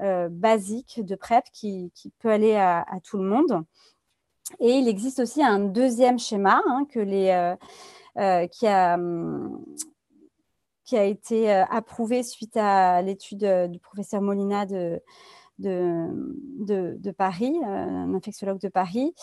euh, 0.00 0.28
basique 0.30 1.04
de 1.04 1.14
PrEP 1.16 1.44
qui, 1.52 1.92
peut 2.20 2.30
aller 2.30 2.56
à, 2.56 2.86
tout 3.04 3.18
le 3.18 3.24
monde. 3.24 3.62
Et 4.58 4.72
il 4.72 4.88
existe 4.88 5.20
aussi 5.20 5.42
un 5.42 5.60
deuxième 5.60 6.18
schéma 6.18 6.62
hein, 6.66 6.86
que 6.90 7.00
les, 7.00 7.54
qui, 8.50 8.66
a, 8.66 8.98
qui 10.84 10.96
a 10.96 11.04
été 11.04 11.50
approuvé 11.50 12.22
suite 12.22 12.56
à 12.56 13.00
l'étude 13.02 13.46
du 13.70 13.78
professeur 13.78 14.20
Molina 14.20 14.66
de 14.66 15.00
de, 15.60 17.10
Paris, 17.10 17.54
euh, 17.62 17.66
un 17.66 18.14
infectiologue 18.14 18.60
de 18.60 18.68
Paris, 18.68 19.14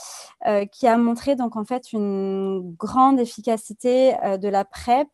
euh, 0.47 0.65
qui 0.65 0.87
a 0.87 0.97
montré 0.97 1.35
donc 1.35 1.55
en 1.55 1.65
fait 1.65 1.91
une 1.93 2.75
grande 2.77 3.19
efficacité 3.19 4.15
euh, 4.23 4.37
de 4.37 4.47
la 4.47 4.65
PrEP 4.65 5.07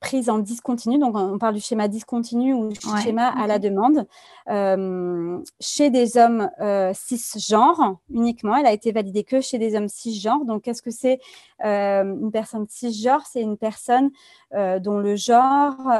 prise 0.00 0.30
en 0.30 0.38
discontinu, 0.38 0.98
donc 0.98 1.14
on 1.14 1.38
parle 1.38 1.54
du 1.54 1.60
schéma 1.60 1.86
discontinu 1.86 2.54
ou 2.54 2.68
du 2.68 2.80
schéma 3.02 3.28
à 3.28 3.46
la 3.46 3.58
demande, 3.58 4.06
euh, 4.48 5.38
chez 5.60 5.90
des 5.90 6.16
hommes 6.16 6.50
euh, 6.60 6.92
cisgenres 6.94 7.98
uniquement. 8.12 8.56
Elle 8.56 8.66
a 8.66 8.72
été 8.72 8.92
validée 8.92 9.24
que 9.24 9.42
chez 9.42 9.58
des 9.58 9.76
hommes 9.76 9.88
cisgenres. 9.88 10.46
Donc, 10.46 10.62
qu'est-ce 10.62 10.80
que 10.80 10.90
c'est 10.90 11.20
euh, 11.64 12.02
une 12.02 12.32
personne 12.32 12.66
cisgenre? 12.66 13.26
C'est 13.30 13.42
une 13.42 13.58
personne 13.58 14.10
dont 14.52 14.98
le 14.98 15.14
genre 15.14 15.92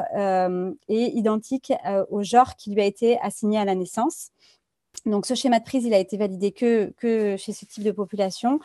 est 0.89 1.11
identique 1.15 1.73
au 2.11 2.23
genre 2.23 2.57
qui 2.57 2.73
lui 2.73 2.81
a 2.81 2.85
été 2.85 3.21
assigné 3.21 3.59
à 3.59 3.65
la 3.65 3.75
naissance. 3.75 4.31
Donc, 5.07 5.27
ce 5.27 5.35
schéma 5.35 5.59
de 5.59 5.65
prise, 5.65 5.85
il 5.85 5.95
a 5.95 5.99
été 5.99 6.17
validé 6.17 6.53
que, 6.53 6.93
chez 7.39 7.53
ce 7.53 7.65
type 7.65 7.85
de 7.85 7.91
population 7.91 8.61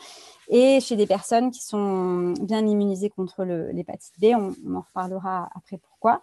et 0.48 0.80
chez 0.80 0.96
des 0.96 1.06
personnes 1.06 1.50
qui 1.50 1.62
sont 1.62 2.34
bien 2.42 2.66
immunisées 2.66 3.10
contre 3.10 3.44
l'hépatite 3.44 4.14
B. 4.20 4.26
On, 4.34 4.76
en 4.76 4.80
reparlera 4.80 5.48
après 5.54 5.78
pourquoi. 5.78 6.22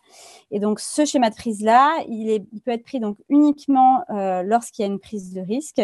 Et 0.51 0.59
donc, 0.59 0.79
ce 0.79 1.05
schéma 1.05 1.29
de 1.29 1.35
prise-là, 1.35 2.03
il, 2.07 2.45
peut 2.63 2.71
être 2.71 2.83
pris 2.83 2.99
donc 2.99 3.17
uniquement 3.29 4.03
euh, 4.11 4.43
lorsqu'il 4.43 4.83
y 4.83 4.87
a 4.87 4.91
une 4.91 4.99
prise 4.99 5.33
de 5.33 5.41
risque. 5.41 5.81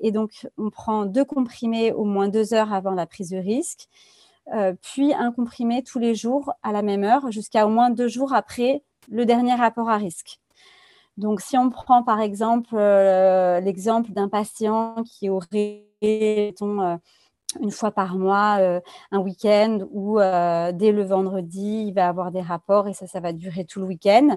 Et 0.00 0.12
donc, 0.12 0.46
on 0.58 0.70
prend 0.70 1.06
deux 1.06 1.24
comprimés 1.24 1.92
au 1.92 2.04
moins 2.04 2.28
deux 2.28 2.52
heures 2.52 2.72
avant 2.72 2.92
la 2.92 3.06
prise 3.06 3.30
de 3.30 3.38
risque, 3.38 3.88
euh, 4.54 4.74
puis 4.82 5.14
un 5.14 5.32
comprimé 5.32 5.82
tous 5.82 5.98
les 5.98 6.14
jours 6.14 6.52
à 6.62 6.72
la 6.72 6.82
même 6.82 7.04
heure, 7.04 7.30
jusqu'à 7.30 7.66
au 7.66 7.70
moins 7.70 7.90
deux 7.90 8.08
jours 8.08 8.34
après 8.34 8.82
le 9.08 9.24
dernier 9.24 9.54
rapport 9.54 9.88
à 9.88 9.96
risque. 9.96 10.39
Donc, 11.16 11.40
si 11.40 11.56
on 11.58 11.70
prend 11.70 12.02
par 12.02 12.20
exemple 12.20 12.74
euh, 12.74 13.60
l'exemple 13.60 14.12
d'un 14.12 14.28
patient 14.28 14.96
qui 15.04 15.28
aurait, 15.28 15.84
euh, 16.02 16.96
une 17.60 17.70
fois 17.70 17.90
par 17.90 18.16
mois, 18.16 18.58
euh, 18.60 18.80
un 19.10 19.18
week-end 19.18 19.80
où 19.90 20.18
dès 20.18 20.92
le 20.92 21.02
vendredi, 21.02 21.84
il 21.88 21.92
va 21.92 22.08
avoir 22.08 22.30
des 22.30 22.40
rapports 22.40 22.88
et 22.88 22.94
ça, 22.94 23.06
ça 23.06 23.20
va 23.20 23.32
durer 23.32 23.64
tout 23.64 23.80
le 23.80 23.86
week-end, 23.86 24.36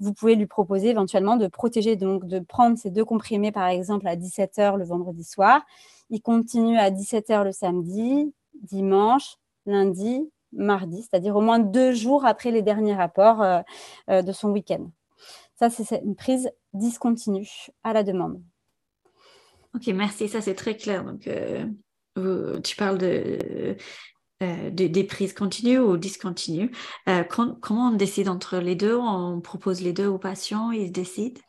vous 0.00 0.12
pouvez 0.14 0.34
lui 0.34 0.46
proposer 0.46 0.88
éventuellement 0.90 1.36
de 1.36 1.46
protéger, 1.46 1.96
donc 1.96 2.26
de 2.26 2.38
prendre 2.40 2.78
ces 2.78 2.90
deux 2.90 3.04
comprimés 3.04 3.52
par 3.52 3.68
exemple 3.68 4.08
à 4.08 4.16
17h 4.16 4.76
le 4.76 4.84
vendredi 4.84 5.24
soir. 5.24 5.62
Il 6.10 6.20
continue 6.22 6.78
à 6.78 6.90
17h 6.90 7.44
le 7.44 7.52
samedi, 7.52 8.34
dimanche, 8.62 9.36
lundi, 9.66 10.30
mardi, 10.52 11.02
c'est-à-dire 11.02 11.36
au 11.36 11.40
moins 11.40 11.58
deux 11.58 11.92
jours 11.92 12.24
après 12.24 12.50
les 12.50 12.62
derniers 12.62 12.94
rapports 12.94 13.44
de 14.08 14.32
son 14.32 14.50
week-end. 14.50 14.86
Ça, 15.56 15.70
c'est 15.70 16.02
une 16.04 16.16
prise 16.16 16.50
discontinue 16.72 17.48
à 17.82 17.92
la 17.92 18.02
demande. 18.02 18.42
Ok, 19.74 19.86
merci. 19.88 20.28
Ça, 20.28 20.40
c'est 20.40 20.54
très 20.54 20.76
clair. 20.76 21.04
Donc, 21.04 21.28
euh, 22.18 22.60
tu 22.60 22.76
parles 22.76 22.98
de, 22.98 23.76
euh, 24.42 24.70
des 24.70 25.04
prises 25.04 25.32
continues 25.32 25.78
ou 25.78 25.96
discontinues. 25.96 26.70
Euh, 27.08 27.24
comment 27.24 27.88
on 27.88 27.92
décide 27.92 28.28
entre 28.28 28.58
les 28.58 28.76
deux? 28.76 28.96
On 28.96 29.40
propose 29.40 29.80
les 29.80 29.92
deux 29.92 30.06
aux 30.06 30.18
patients, 30.18 30.70
ils 30.70 30.92
décident? 30.92 31.40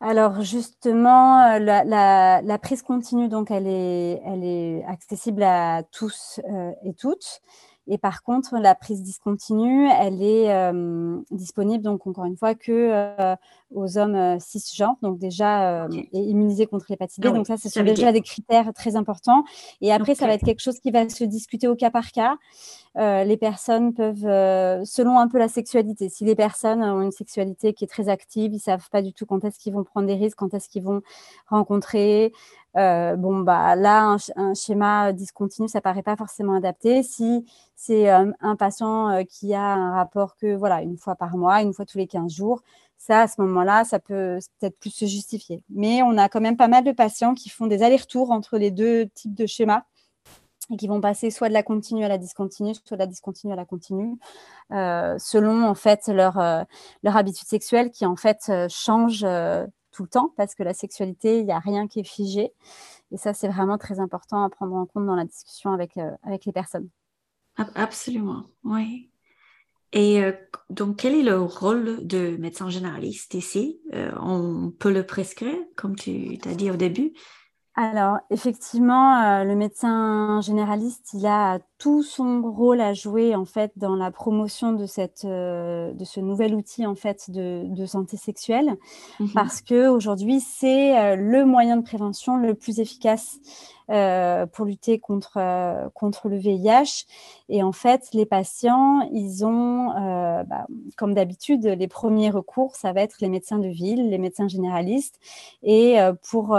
Alors 0.00 0.42
justement, 0.42 1.58
la, 1.58 2.58
prise 2.62 2.82
continue, 2.82 3.28
donc 3.28 3.50
elle 3.50 3.66
est, 3.66 4.20
elle 4.24 4.44
est 4.44 4.84
accessible 4.84 5.42
à 5.42 5.82
tous 5.90 6.40
et 6.84 6.94
toutes. 6.94 7.40
Et 7.86 7.98
par 7.98 8.22
contre, 8.22 8.56
la 8.58 8.74
prise 8.74 9.02
discontinue, 9.02 9.88
elle 9.88 10.22
est 10.22 10.50
euh, 10.50 11.18
disponible, 11.30 11.84
donc 11.84 12.06
encore 12.06 12.24
une 12.24 12.36
fois, 12.36 12.54
que 12.54 12.72
euh, 12.72 13.36
aux 13.74 13.98
hommes 13.98 14.14
euh, 14.14 14.38
cisgenres, 14.38 14.96
donc 15.02 15.18
déjà 15.18 15.86
immunisés 16.12 16.66
contre 16.66 16.86
l'hépatite 16.88 17.22
B. 17.22 17.26
Ah 17.26 17.32
donc 17.32 17.46
ça, 17.46 17.58
ce 17.58 17.68
sont 17.68 17.82
déjà 17.82 18.10
des 18.12 18.22
critères 18.22 18.72
très 18.72 18.96
importants. 18.96 19.44
Et 19.82 19.92
après, 19.92 20.14
ça 20.14 20.26
va 20.26 20.32
être 20.34 20.44
quelque 20.44 20.62
chose 20.62 20.80
qui 20.80 20.90
va 20.90 21.08
se 21.08 21.24
discuter 21.24 21.68
au 21.68 21.76
cas 21.76 21.90
par 21.90 22.10
cas. 22.10 22.36
Les 22.96 23.36
personnes 23.36 23.92
peuvent, 23.94 24.84
selon 24.84 25.18
un 25.18 25.28
peu 25.28 25.38
la 25.38 25.48
sexualité, 25.48 26.08
si 26.08 26.24
les 26.24 26.34
personnes 26.34 26.82
ont 26.82 27.02
une 27.02 27.12
sexualité 27.12 27.72
qui 27.72 27.84
est 27.84 27.88
très 27.88 28.08
active, 28.08 28.54
ils 28.54 28.60
savent 28.60 28.88
pas 28.90 29.02
du 29.02 29.12
tout 29.12 29.26
quand 29.26 29.44
est-ce 29.44 29.58
qu'ils 29.58 29.72
vont 29.72 29.84
prendre 29.84 30.06
des 30.06 30.14
risques, 30.14 30.38
quand 30.38 30.54
est-ce 30.54 30.68
qu'ils 30.68 30.84
vont 30.84 31.02
rencontrer. 31.48 32.32
bon, 32.74 33.40
bah 33.40 33.74
là, 33.76 34.16
un, 34.36 34.54
schéma 34.54 35.12
discontinu, 35.12 35.68
ça 35.68 35.80
paraît 35.80 36.02
pas 36.02 36.16
forcément 36.16 36.54
adapté. 36.54 37.02
Si 37.02 37.44
c'est 37.76 38.10
euh, 38.10 38.30
un 38.40 38.56
patient 38.56 39.10
euh, 39.10 39.22
qui 39.24 39.54
a 39.54 39.74
un 39.74 39.94
rapport 39.94 40.36
que 40.36 40.54
voilà 40.54 40.82
une 40.82 40.96
fois 40.96 41.16
par 41.16 41.36
mois, 41.36 41.62
une 41.62 41.74
fois 41.74 41.84
tous 41.84 41.98
les 41.98 42.06
15 42.06 42.32
jours. 42.32 42.62
Ça, 42.96 43.22
à 43.22 43.28
ce 43.28 43.40
moment-là, 43.42 43.84
ça 43.84 43.98
peut 43.98 44.38
peut-être 44.58 44.78
plus 44.78 44.90
se 44.90 45.04
justifier. 45.04 45.62
Mais 45.68 46.02
on 46.02 46.16
a 46.16 46.28
quand 46.28 46.40
même 46.40 46.56
pas 46.56 46.68
mal 46.68 46.84
de 46.84 46.92
patients 46.92 47.34
qui 47.34 47.50
font 47.50 47.66
des 47.66 47.82
allers-retours 47.82 48.30
entre 48.30 48.56
les 48.56 48.70
deux 48.70 49.06
types 49.08 49.34
de 49.34 49.46
schémas 49.46 49.82
et 50.70 50.76
qui 50.76 50.88
vont 50.88 51.00
passer 51.00 51.30
soit 51.30 51.48
de 51.48 51.54
la 51.54 51.62
continue 51.62 52.04
à 52.04 52.08
la 52.08 52.18
discontinue, 52.18 52.74
soit 52.74 52.96
de 52.96 53.02
la 53.02 53.06
discontinue 53.06 53.52
à 53.52 53.56
la 53.56 53.64
continue, 53.64 54.16
euh, 54.72 55.16
selon 55.18 55.64
en 55.64 55.74
fait 55.74 56.08
leur, 56.08 56.36
leur 57.02 57.16
habitude 57.16 57.46
sexuelle 57.46 57.90
qui 57.90 58.06
en 58.06 58.16
fait 58.16 58.50
change 58.68 59.26
tout 59.92 60.02
le 60.02 60.08
temps 60.08 60.32
parce 60.36 60.54
que 60.54 60.62
la 60.62 60.74
sexualité, 60.74 61.40
il 61.40 61.46
n'y 61.46 61.52
a 61.52 61.58
rien 61.58 61.86
qui 61.86 62.00
est 62.00 62.08
figé. 62.08 62.52
Et 63.12 63.16
ça, 63.16 63.34
c'est 63.34 63.48
vraiment 63.48 63.78
très 63.78 64.00
important 64.00 64.42
à 64.42 64.50
prendre 64.50 64.74
en 64.74 64.86
compte 64.86 65.06
dans 65.06 65.16
la 65.16 65.24
discussion 65.24 65.72
avec, 65.72 65.98
avec 66.22 66.44
les 66.46 66.52
personnes. 66.52 66.88
Absolument, 67.56 68.44
oui. 68.64 69.10
Et 69.94 70.20
euh, 70.22 70.32
donc, 70.70 70.96
quel 70.96 71.14
est 71.14 71.22
le 71.22 71.40
rôle 71.40 72.04
de 72.04 72.36
médecin 72.36 72.68
généraliste 72.68 73.34
ici? 73.34 73.80
Euh, 73.94 74.10
On 74.20 74.72
peut 74.72 74.92
le 74.92 75.06
prescrire, 75.06 75.56
comme 75.76 75.94
tu 75.94 76.36
t'as 76.38 76.54
dit 76.54 76.70
au 76.70 76.76
début? 76.76 77.12
Alors, 77.76 78.18
effectivement, 78.30 79.20
euh, 79.20 79.42
le 79.42 79.56
médecin 79.56 80.40
généraliste, 80.42 81.10
il 81.12 81.26
a 81.26 81.58
tout 81.78 82.04
son 82.04 82.40
rôle 82.40 82.80
à 82.80 82.94
jouer 82.94 83.34
en 83.34 83.44
fait 83.44 83.72
dans 83.74 83.96
la 83.96 84.12
promotion 84.12 84.74
de, 84.74 84.86
cette, 84.86 85.24
euh, 85.24 85.92
de 85.92 86.04
ce 86.04 86.20
nouvel 86.20 86.54
outil 86.54 86.86
en 86.86 86.94
fait 86.94 87.32
de, 87.32 87.84
santé 87.86 88.16
sexuelle, 88.16 88.76
mmh 89.18 89.26
parce 89.34 89.60
que 89.60 89.88
aujourd'hui, 89.88 90.38
c'est 90.38 90.96
euh, 90.96 91.16
le 91.16 91.44
moyen 91.44 91.76
de 91.76 91.82
prévention 91.82 92.36
le 92.36 92.54
plus 92.54 92.78
efficace 92.78 93.38
pour 93.86 94.64
lutter 94.64 94.98
contre, 94.98 95.90
contre 95.92 96.30
le 96.30 96.38
VIH. 96.38 97.04
Et 97.50 97.62
en 97.62 97.72
fait, 97.72 98.08
les 98.14 98.24
patients, 98.24 99.06
ils 99.12 99.44
ont, 99.44 99.88
bah, 99.88 100.66
comme 100.96 101.12
d'habitude, 101.12 101.66
les 101.66 101.86
premiers 101.86 102.30
recours, 102.30 102.76
ça 102.76 102.94
va 102.94 103.02
être 103.02 103.16
les 103.20 103.28
médecins 103.28 103.58
de 103.58 103.68
ville, 103.68 104.08
les 104.08 104.16
médecins 104.16 104.48
généralistes, 104.48 105.20
et 105.62 105.98
pour 106.30 106.56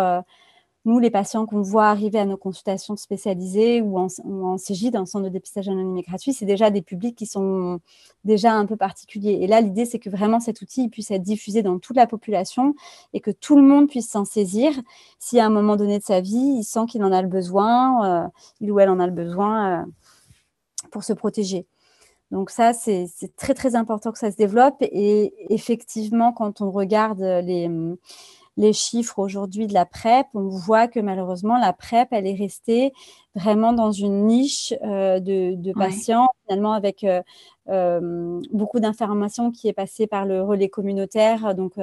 nous, 0.85 0.99
les 0.99 1.09
patients 1.09 1.47
qu'on 1.47 1.63
voit 1.63 1.87
arriver 1.87 2.19
à 2.19 2.25
nos 2.25 2.37
consultations 2.37 2.95
spécialisées 2.95 3.81
ou 3.81 3.97
en, 3.97 4.07
ou 4.23 4.45
en 4.45 4.57
CGID, 4.57 4.95
en 4.95 5.07
centre 5.07 5.25
de 5.25 5.29
dépistage 5.29 5.67
anonyme 5.67 5.97
et 5.97 6.03
gratuit, 6.03 6.31
c'est 6.31 6.45
déjà 6.45 6.69
des 6.69 6.83
publics 6.83 7.15
qui 7.15 7.25
sont 7.25 7.79
déjà 8.23 8.53
un 8.53 8.67
peu 8.67 8.77
particuliers. 8.77 9.39
Et 9.41 9.47
là, 9.47 9.61
l'idée, 9.61 9.85
c'est 9.85 9.97
que 9.97 10.11
vraiment 10.11 10.39
cet 10.39 10.61
outil 10.61 10.87
puisse 10.87 11.09
être 11.09 11.23
diffusé 11.23 11.63
dans 11.63 11.79
toute 11.79 11.95
la 11.95 12.05
population 12.05 12.75
et 13.13 13.19
que 13.19 13.31
tout 13.31 13.55
le 13.55 13.63
monde 13.63 13.89
puisse 13.89 14.09
s'en 14.09 14.25
saisir 14.25 14.73
si 15.17 15.39
à 15.39 15.47
un 15.47 15.49
moment 15.49 15.75
donné 15.75 15.97
de 15.97 16.03
sa 16.03 16.21
vie, 16.21 16.57
il 16.59 16.63
sent 16.63 16.85
qu'il 16.87 17.03
en 17.03 17.11
a 17.11 17.21
le 17.23 17.29
besoin, 17.29 18.25
euh, 18.25 18.27
il 18.61 18.71
ou 18.71 18.79
elle 18.79 18.89
en 18.89 18.99
a 18.99 19.07
le 19.07 19.13
besoin 19.13 19.81
euh, 19.81 19.85
pour 20.91 21.03
se 21.03 21.13
protéger. 21.13 21.65
Donc 22.29 22.51
ça, 22.51 22.73
c'est 22.73 23.07
très, 23.37 23.53
très 23.53 23.75
important 23.75 24.11
que 24.11 24.19
ça 24.19 24.31
se 24.31 24.35
développe. 24.35 24.77
Et 24.81 25.33
effectivement, 25.53 26.31
quand 26.31 26.61
on 26.61 26.69
regarde 26.69 27.21
les 27.21 27.69
les 28.57 28.73
chiffres 28.73 29.19
aujourd'hui 29.19 29.67
de 29.67 29.73
la 29.73 29.85
PrEP, 29.85 30.27
on 30.33 30.47
voit 30.47 30.87
que 30.87 30.99
malheureusement, 30.99 31.57
la 31.57 31.73
PrEP, 31.73 32.07
elle 32.11 32.27
est 32.27 32.35
restée 32.35 32.93
vraiment 33.35 33.73
dans 33.73 33.91
une 33.91 34.27
niche 34.27 34.73
de, 34.81 35.73
patients, 35.73 36.27
finalement, 36.47 36.73
avec 36.73 37.05
beaucoup 37.67 38.79
d'informations 38.79 39.51
qui 39.51 39.67
est 39.67 39.73
passée 39.73 40.07
par 40.07 40.25
le 40.25 40.41
relais 40.41 40.69
communautaire, 40.69 41.53
donc 41.53 41.73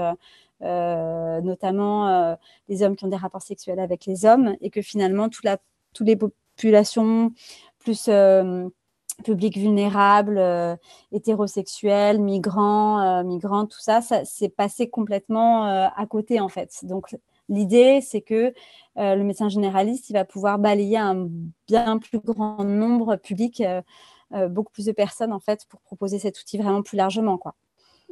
notamment 0.62 2.36
les 2.68 2.82
hommes 2.82 2.96
qui 2.96 3.04
ont 3.04 3.08
des 3.08 3.16
rapports 3.16 3.42
sexuels 3.42 3.80
avec 3.80 4.06
les 4.06 4.24
hommes, 4.24 4.56
et 4.62 4.70
que 4.70 4.80
finalement, 4.80 5.28
toute 5.28 5.44
la, 5.44 5.58
toutes 5.92 6.06
les 6.06 6.16
populations 6.16 7.32
plus 7.78 8.08
publics 9.24 9.56
vulnérables, 9.56 10.38
euh, 10.38 10.76
hétérosexuels, 11.12 12.20
migrants, 12.20 13.22
euh, 13.22 13.64
tout 13.64 13.80
ça, 13.80 14.00
ça 14.00 14.24
s'est 14.24 14.48
passé 14.48 14.88
complètement 14.88 15.66
euh, 15.66 15.86
à 15.94 16.06
côté 16.06 16.40
en 16.40 16.48
fait. 16.48 16.84
Donc 16.84 17.16
l'idée, 17.48 18.00
c'est 18.00 18.22
que 18.22 18.52
le 18.96 19.22
médecin 19.22 19.48
généraliste, 19.48 20.10
il 20.10 20.14
va 20.14 20.24
pouvoir 20.24 20.58
balayer 20.58 20.98
un 20.98 21.28
bien 21.66 21.98
plus 21.98 22.18
grand 22.18 22.62
nombre 22.62 23.16
public, 23.16 23.62
beaucoup 24.50 24.72
plus 24.72 24.86
de 24.86 24.92
personnes 24.92 25.32
en 25.32 25.40
fait, 25.40 25.66
pour 25.68 25.80
proposer 25.80 26.18
cet 26.18 26.38
outil 26.38 26.58
vraiment 26.58 26.82
plus 26.82 26.96
largement, 26.96 27.38
quoi. 27.38 27.54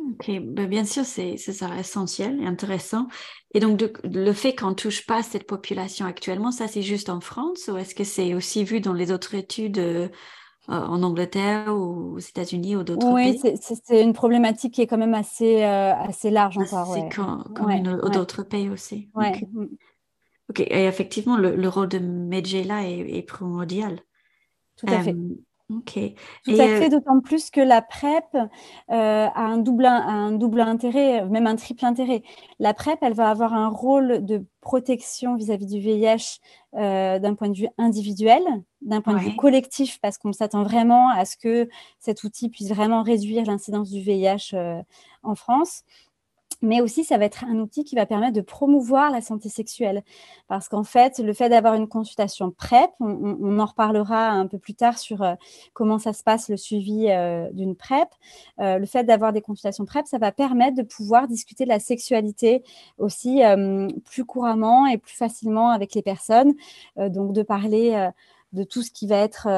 Ok, 0.09 0.31
ben, 0.41 0.67
bien 0.67 0.85
sûr, 0.85 1.05
c'est 1.05 1.37
ça 1.37 1.77
essentiel 1.79 2.41
et 2.41 2.47
intéressant. 2.47 3.07
Et 3.55 3.61
donc, 3.61 3.83
le 4.03 4.33
fait 4.33 4.55
qu'on 4.55 4.71
ne 4.71 4.75
touche 4.75 5.07
pas 5.07 5.23
cette 5.23 5.47
population 5.47 6.07
actuellement, 6.07 6.53
ça 6.53 6.69
c'est 6.69 6.83
juste 6.83 7.11
en 7.11 7.21
France 7.21 7.69
ou 7.69 7.77
est-ce 7.77 7.95
que 7.95 8.05
c'est 8.05 8.35
aussi 8.35 8.65
vu 8.65 8.81
dans 8.81 8.95
les 8.95 9.13
autres 9.13 9.35
études 9.35 9.79
euh, 9.79 10.09
en 10.69 11.03
Angleterre 11.03 11.75
ou 11.75 12.15
aux 12.15 12.19
États-Unis 12.19 12.77
ou 12.77 12.83
d'autres 12.85 13.15
pays? 13.15 13.41
Oui, 13.43 13.53
c'est 13.61 14.03
une 14.03 14.13
problématique 14.13 14.75
qui 14.75 14.83
est 14.83 14.87
quand 14.87 14.99
même 14.99 15.15
assez, 15.15 15.63
euh, 15.63 15.95
assez 15.95 16.31
large 16.31 16.59
encore. 16.59 16.95
C'est 16.95 17.09
comme, 17.15 17.83
d'autres 18.13 18.43
pays 18.43 18.69
aussi. 18.69 19.09
Ouais. 19.15 19.41
Mm. 19.53 19.67
Ok, 20.49 20.61
et 20.61 20.87
effectivement, 20.87 21.37
le, 21.37 21.69
rôle 21.69 21.89
de 21.89 21.99
Medjela 21.99 22.85
est, 22.89 23.19
est 23.19 23.23
primordial. 23.23 24.01
Tout 24.77 24.87
à 24.89 25.01
fait. 25.01 25.15
Ok. 25.71 25.99
Tout 26.45 26.53
à 26.53 26.67
fait, 26.67 26.89
d'autant 26.89 27.21
plus 27.21 27.51
que 27.51 27.61
la 27.61 27.81
PrEP 27.81 28.25
euh, 28.35 28.45
a, 28.89 29.41
un 29.41 29.59
double, 29.59 29.87
un 29.87 30.33
double 30.33 30.61
intérêt, 30.63 31.25
même 31.27 31.47
un 31.47 31.55
triple 31.55 31.85
intérêt. 31.85 32.23
La 32.59 32.75
PrEP, 32.75 32.99
elle 33.03 33.15
va 33.15 33.31
avoir 33.31 33.55
un 33.55 33.69
rôle 33.69 34.25
de 34.25 34.45
protection 34.61 35.37
vis-à-vis 35.37 35.67
du 35.67 35.79
VIH 35.79 36.41
euh, 36.75 37.21
d'un 37.21 37.35
point 37.35 37.49
de 37.49 37.57
vue 37.57 37.69
individuel, 37.79 38.43
d'un 38.83 39.01
point 39.01 39.15
de 39.15 39.21
vue 39.21 39.37
collectif, 39.37 40.01
parce 40.01 40.19
qu'on 40.19 40.33
s'attend 40.33 40.65
vraiment 40.65 41.09
à 41.09 41.25
ce 41.25 41.37
que 41.37 41.69
cet 42.01 42.25
outil 42.25 42.49
puisse 42.49 42.71
vraiment 42.71 43.03
réduire 43.03 43.45
l'incidence 43.45 43.91
du 43.91 44.01
VIH 44.01 44.55
euh, 44.55 44.83
en 45.23 45.37
France 45.37 45.85
mais 46.63 46.81
aussi 46.81 47.05
ça 47.05 47.19
va 47.19 47.25
être 47.25 47.45
un 47.45 47.59
outil 47.59 47.85
qui 47.85 47.95
va 47.95 48.07
permettre 48.07 48.35
de 48.35 48.41
promouvoir 48.41 49.11
la 49.11 49.21
santé 49.21 49.49
sexuelle. 49.49 50.03
Parce 50.49 50.69
qu'en 50.69 50.85
fait, 50.85 51.19
le 51.19 51.33
fait 51.33 51.49
d'avoir 51.49 51.75
une 51.75 51.89
consultation 51.89 52.51
PrEP, 52.51 52.91
on, 53.01 53.59
en 53.59 53.67
reparlera 53.67 54.31
un 54.31 54.47
peu 54.47 54.59
plus 54.59 54.75
tard 54.75 54.99
sur 54.99 55.23
euh, 55.23 55.35
comment 55.73 55.99
ça 55.99 56.13
se 56.13 56.23
passe 56.23 56.49
le 56.49 56.57
suivi 56.57 57.07
euh, 57.09 57.49
d'une 57.53 57.77
PrEP, 57.77 58.09
euh, 58.61 58.79
le 58.79 58.87
fait 58.87 59.05
d'avoir 59.05 59.33
des 59.33 59.41
consultations 59.41 59.85
PrEP, 59.85 60.07
ça 60.07 60.19
va 60.19 60.33
permettre 60.33 60.77
de 60.77 60.83
pouvoir 60.83 61.29
discuter 61.29 61.65
de 61.65 61.71
la 61.71 61.81
sexualité 61.81 62.63
aussi 62.99 63.41
plus 64.05 64.25
couramment 64.25 64.87
et 64.87 64.99
plus 64.99 65.15
facilement 65.15 65.71
avec 65.71 65.95
les 65.95 66.03
personnes. 66.03 66.55
donc 66.97 67.33
de 67.33 67.43
parler 67.43 68.11
de 68.53 68.65
tout 68.65 68.83
ce 68.83 68.91
qui 68.91 69.07
va 69.07 69.17
être 69.17 69.49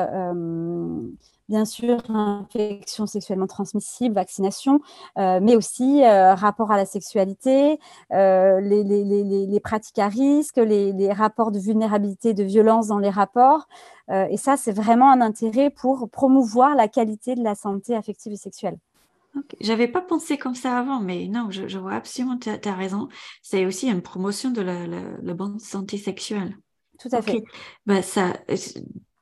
bien 1.52 1.66
sûr 1.66 1.98
infection 2.08 3.06
sexuellement 3.06 3.46
transmissible, 3.46 4.14
vaccination, 4.14 4.80
euh, 5.18 5.38
mais 5.42 5.54
aussi 5.54 6.02
euh, 6.02 6.34
rapport 6.34 6.70
à 6.70 6.78
la 6.78 6.86
sexualité, 6.86 7.78
euh, 8.10 8.58
les, 8.60 9.60
pratiques 9.60 9.98
à 9.98 10.08
risque, 10.08 10.56
les, 10.56 11.12
rapports 11.12 11.52
de 11.52 11.58
vulnérabilité, 11.58 12.32
de 12.32 12.42
violence 12.42 12.86
dans 12.86 12.98
les 12.98 13.10
rapports. 13.10 13.68
et 14.08 14.36
ça, 14.38 14.56
c'est 14.56 14.72
vraiment 14.72 15.10
un 15.10 15.20
intérêt 15.20 15.68
pour 15.68 16.08
promouvoir 16.10 16.74
la 16.74 16.88
qualité 16.88 17.34
de 17.34 17.42
la 17.42 17.54
santé 17.54 17.94
affective 17.94 18.32
et 18.32 18.36
sexuelle. 18.36 18.78
J'avais 19.60 19.88
pas 19.88 20.00
pensé 20.00 20.38
comme 20.38 20.54
ça 20.54 20.78
avant, 20.78 21.00
mais 21.00 21.28
non, 21.28 21.50
je, 21.50 21.78
vois 21.78 21.94
absolument, 21.94 22.38
tu 22.38 22.48
as, 22.50 22.74
raison. 22.74 23.08
C'est 23.42 23.66
aussi 23.66 23.88
une 23.88 24.02
promotion 24.02 24.50
de 24.50 24.62
la, 24.62 25.34
bonne 25.34 25.58
santé 25.58 25.98
sexuelle. 25.98 26.56
Tout 27.02 27.16
à 27.16 27.22
fait. 27.22 27.42
Bah, 27.86 28.02
ça, 28.02 28.32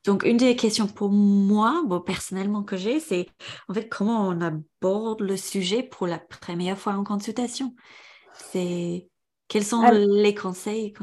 donc, 0.03 0.23
une 0.23 0.37
des 0.37 0.55
questions 0.55 0.87
pour 0.87 1.09
moi, 1.09 1.83
bon, 1.85 1.99
personnellement, 1.99 2.63
que 2.63 2.75
j'ai, 2.75 2.99
c'est 2.99 3.27
en 3.67 3.73
fait 3.73 3.87
comment 3.87 4.27
on 4.27 4.41
aborde 4.41 5.21
le 5.21 5.37
sujet 5.37 5.83
pour 5.83 6.07
la 6.07 6.17
première 6.17 6.77
fois 6.77 6.93
en 6.93 7.03
consultation? 7.03 7.75
C'est 8.33 9.07
quels 9.47 9.65
sont 9.65 9.83
les 9.91 10.33
conseils 10.33 10.93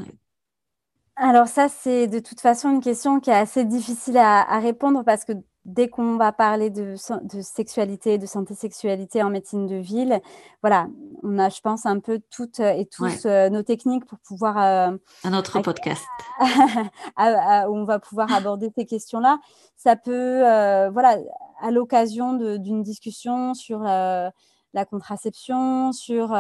Alors 1.15 1.47
ça, 1.47 1.69
c'est 1.69 2.09
de 2.09 2.19
toute 2.19 2.41
façon 2.41 2.71
une 2.71 2.81
question 2.81 3.21
qui 3.21 3.31
est 3.31 3.35
assez 3.35 3.65
difficile 3.65 4.17
à 4.17 4.59
répondre 4.59 5.05
parce 5.05 5.25
que 5.25 5.33
dès 5.69 5.89
qu'on 5.89 6.17
va 6.17 6.33
parler 6.33 6.71
de, 6.71 6.97
sexualité, 7.43 8.19
de 8.19 8.27
santé 8.27 8.55
sexualité 8.55 9.23
en 9.23 9.31
médecine 9.31 9.67
de 9.67 9.77
ville, 9.77 10.21
voilà, 10.63 10.89
on 11.23 11.39
a, 11.39 11.51
je 11.51 11.61
pense, 11.61 11.85
un 11.85 12.01
peu 12.01 12.21
toutes 12.31 12.61
et 12.61 12.87
tous 12.87 13.27
euh, 13.27 13.51
nos 13.51 13.63
techniques 13.63 14.07
pour 14.07 14.19
pouvoir... 14.21 14.59
Euh, 14.59 14.97
un 15.25 15.35
autre 15.35 15.61
podcast. 15.61 16.05
où 16.41 17.77
on 17.77 17.85
va 17.85 17.99
pouvoir 17.99 18.33
aborder 18.33 18.71
ces 18.75 18.87
questions-là. 18.87 19.39
Ça 19.77 19.95
peut, 19.95 20.47
euh, 20.47 20.91
voilà, 20.91 21.19
à 21.61 21.71
l'occasion 21.71 22.33
d'une 22.57 22.83
discussion 22.83 23.53
sur 23.53 23.81
la 23.81 24.33
contraception, 24.91 25.93
sur, 25.93 26.37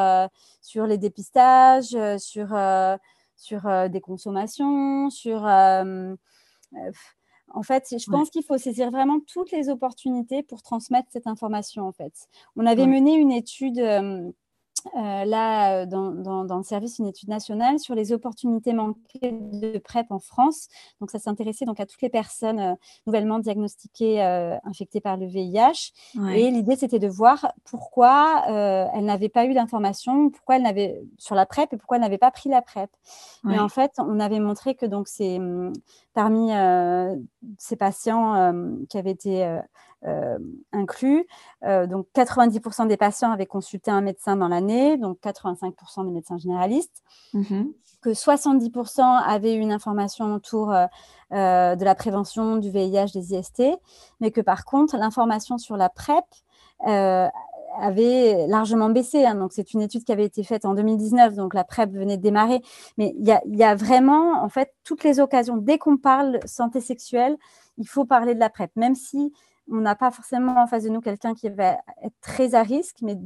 sur 0.63 0.87
les 0.87 0.97
dépistages, 0.97 1.97
sur, 2.19 2.57
sur 3.37 3.89
des 3.91 4.01
consommations, 4.01 5.11
sur 5.11 5.47
en 7.55 7.63
fait, 7.63 7.95
je 7.99 8.11
pense 8.11 8.31
qu'il 8.31 8.45
faut 8.45 8.59
saisir 8.59 8.91
vraiment 8.91 9.21
toutes 9.21 9.51
les 9.51 9.69
opportunités 9.69 10.43
pour 10.43 10.63
transmettre 10.63 11.09
cette 11.11 11.27
information. 11.27 11.87
En 11.87 11.93
fait, 11.93 12.13
on 12.57 12.67
avait 12.67 12.87
mené 12.87 13.15
une 13.15 13.33
étude 13.33 13.79
euh, 14.97 15.25
là, 15.25 15.83
euh, 15.83 15.87
dans, 15.87 16.57
le 16.57 16.63
service, 16.63 16.99
une 16.99 17.07
étude 17.07 17.29
nationale 17.29 17.79
sur 17.79 17.95
les 17.95 18.13
opportunités 18.13 18.73
manquées 18.73 19.33
de 19.33 19.79
PrEP 19.79 20.07
en 20.11 20.19
France. 20.19 20.69
Donc, 21.01 21.11
ça 21.11 21.19
s'intéressait 21.19 21.65
donc 21.65 21.81
à 21.81 21.87
toutes 21.87 22.03
les 22.03 22.09
personnes 22.09 22.59
euh, 22.59 22.75
nouvellement 23.07 23.39
diagnostiquées 23.39 24.23
infectées 24.65 25.01
par 25.01 25.17
le 25.17 25.27
VIH. 25.27 25.93
Et 26.35 26.51
l'idée, 26.51 26.77
c'était 26.77 26.99
de 26.99 27.09
voir 27.09 27.53
pourquoi 27.65 28.45
elles 28.47 29.05
n'avaient 29.05 29.29
pas 29.29 29.47
eu 29.47 29.55
d'informations, 29.55 30.31
pourquoi 30.31 30.57
elles 30.57 30.63
n'avaient 30.63 31.01
sur 31.19 31.35
la 31.35 31.47
PrEP 31.47 31.73
et 31.73 31.77
pourquoi 31.77 31.97
elles 31.97 32.03
n'avaient 32.03 32.19
pas 32.19 32.31
pris 32.31 32.49
la 32.49 32.63
PrEP. 32.63 32.91
Et 33.51 33.59
en 33.59 33.69
fait, 33.69 33.93
on 33.99 34.21
avait 34.21 34.41
montré 34.41 34.75
que 34.75 34.87
donc 34.87 35.09
c'est 35.09 35.37
hum, 35.37 35.73
parmi 36.15 36.51
ces 37.59 37.77
patients 37.77 38.53
qui 38.89 38.99
avaient 38.99 39.13
été 39.13 39.59
inclus. 40.73 41.27
Euh, 41.65 41.87
donc 41.87 42.07
90% 42.15 42.87
des 42.87 42.97
patients 42.97 43.33
avaient 43.33 43.47
consulté 43.47 43.91
un 43.91 44.01
médecin 44.01 44.37
dans 44.37 44.49
l'année, 44.49 44.97
donc 44.97 45.19
85% 45.23 46.05
des 46.05 46.13
médecins 46.13 46.39
généralistes. 46.39 47.03
Mm-hmm. 47.35 47.73
Que 48.01 48.11
70% 48.11 49.03
avaient 49.03 49.55
une 49.55 49.73
information 49.73 50.35
autour 50.35 50.73
euh, 50.73 50.87
de 51.31 51.85
la 51.85 51.95
prévention 51.95 52.57
du 52.57 52.71
VIH, 52.71 53.13
des 53.13 53.35
IST, 53.35 53.63
mais 54.21 54.31
que 54.31 54.41
par 54.41 54.65
contre, 54.65 54.97
l'information 54.97 55.59
sur 55.59 55.77
la 55.77 55.89
PrEP 55.89 56.25
avait 57.81 58.47
largement 58.47 58.89
baissé. 58.91 59.25
Hein. 59.25 59.35
donc, 59.35 59.53
c'est 59.53 59.73
une 59.75 59.83
étude 59.83 60.05
qui 60.05 60.13
avait 60.13 60.25
été 60.25 60.43
faite 60.43 60.65
en 60.65 60.75
2019, 60.75 61.35
donc 61.35 61.55
la 61.55 61.65
PrEP 61.65 61.93
venait 61.93 62.17
de 62.17 62.23
démarrer. 62.23 62.61
Mais 62.97 63.15
il 63.19 63.27
y, 63.27 63.57
y 63.57 63.65
a, 63.65 63.75
vraiment, 63.75 64.43
en 64.43 64.49
fait, 64.49 64.73
toutes 64.85 65.05
les 65.05 65.21
occasions. 65.21 65.57
Dès 65.57 65.79
qu'on 65.79 65.97
parle 65.97 66.41
santé 66.45 66.81
sexuelle, 66.81 67.37
il 67.77 67.87
faut 67.87 68.05
parler 68.05 68.35
de 68.35 68.41
la 68.41 68.51
PrEP, 68.51 68.71
même 68.77 68.95
si 68.95 69.33
on 69.71 69.81
n'a 69.81 69.95
pas 69.95 70.11
forcément 70.11 70.63
en 70.63 70.67
face 70.67 70.85
de 70.85 70.89
nous 70.89 71.01
quelqu'un 71.01 71.35
qui 71.35 71.49
va 71.49 71.79
être 72.03 72.17
très 72.21 72.55
à 72.55 72.63
risque, 72.63 72.99
mais 73.03 73.17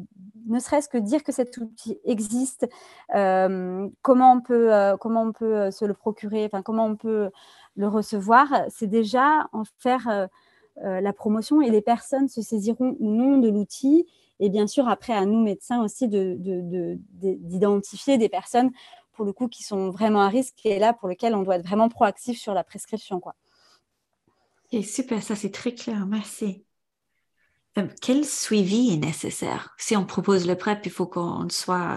ne 0.47 0.59
serait-ce 0.59 0.89
que 0.89 0.99
dire 0.99 1.23
que 1.23 1.33
cet 1.33 1.57
outil 1.59 1.99
existe, 2.05 2.69
euh, 3.15 3.89
comment 4.03 4.33
on 4.33 4.41
peut, 4.41 4.75
euh, 4.75 4.97
comment 4.97 5.23
on 5.23 5.33
peut 5.33 5.57
euh, 5.57 5.71
se 5.71 5.85
le 5.85 5.95
procurer, 5.95 6.51
comment 6.65 6.87
on 6.87 6.97
peut 6.97 7.31
le 7.77 7.89
recevoir, 7.89 8.49
c'est 8.69 8.89
déjà 8.89 9.49
en 9.53 9.63
faire 9.79 10.29
la 10.77 11.13
promotion 11.13 11.61
et 11.61 11.71
les 11.71 11.83
personnes 11.83 12.29
se 12.29 12.43
saisiront 12.43 12.97
ou 12.99 13.11
non 13.11 13.39
de 13.39 13.49
l'outil. 13.49 14.07
Et 14.41 14.51
bien 14.51 14.67
sûr, 14.67 14.89
après, 14.89 15.13
à 15.13 15.25
nous 15.27 15.43
médecins 15.43 15.83
aussi 15.83 16.09
d'identifier 16.09 18.17
de, 18.17 18.23
des 18.23 18.29
personnes 18.29 18.71
pour 19.13 19.25
le 19.25 19.33
coup 19.33 19.49
qui 19.49 19.63
sont 19.63 19.91
vraiment 19.91 20.23
à 20.23 20.29
risque 20.29 20.65
et 20.65 20.79
là 20.79 20.93
pour 20.93 21.09
lesquelles 21.09 21.35
on 21.35 21.43
doit 21.43 21.57
être 21.57 21.67
vraiment 21.67 21.89
proactif 21.89 22.39
sur 22.39 22.55
la 22.55 22.65
prescription, 22.65 23.21
quoi 23.21 23.35
super, 24.83 25.23
ça 25.23 25.37
c'est 25.37 25.51
très 25.53 25.73
clair, 25.75 26.05
merci. 26.07 26.65
Euh, 27.79 27.87
quel 28.03 28.25
suivi 28.25 28.93
est 28.93 28.99
nécessaire? 28.99 29.75
Si 29.79 29.97
on 29.97 30.05
propose 30.05 30.47
le 30.47 30.57
PrEP, 30.57 30.85
il 30.85 30.93
faut 30.93 31.07
qu'on 31.07 31.49
soit 31.49 31.97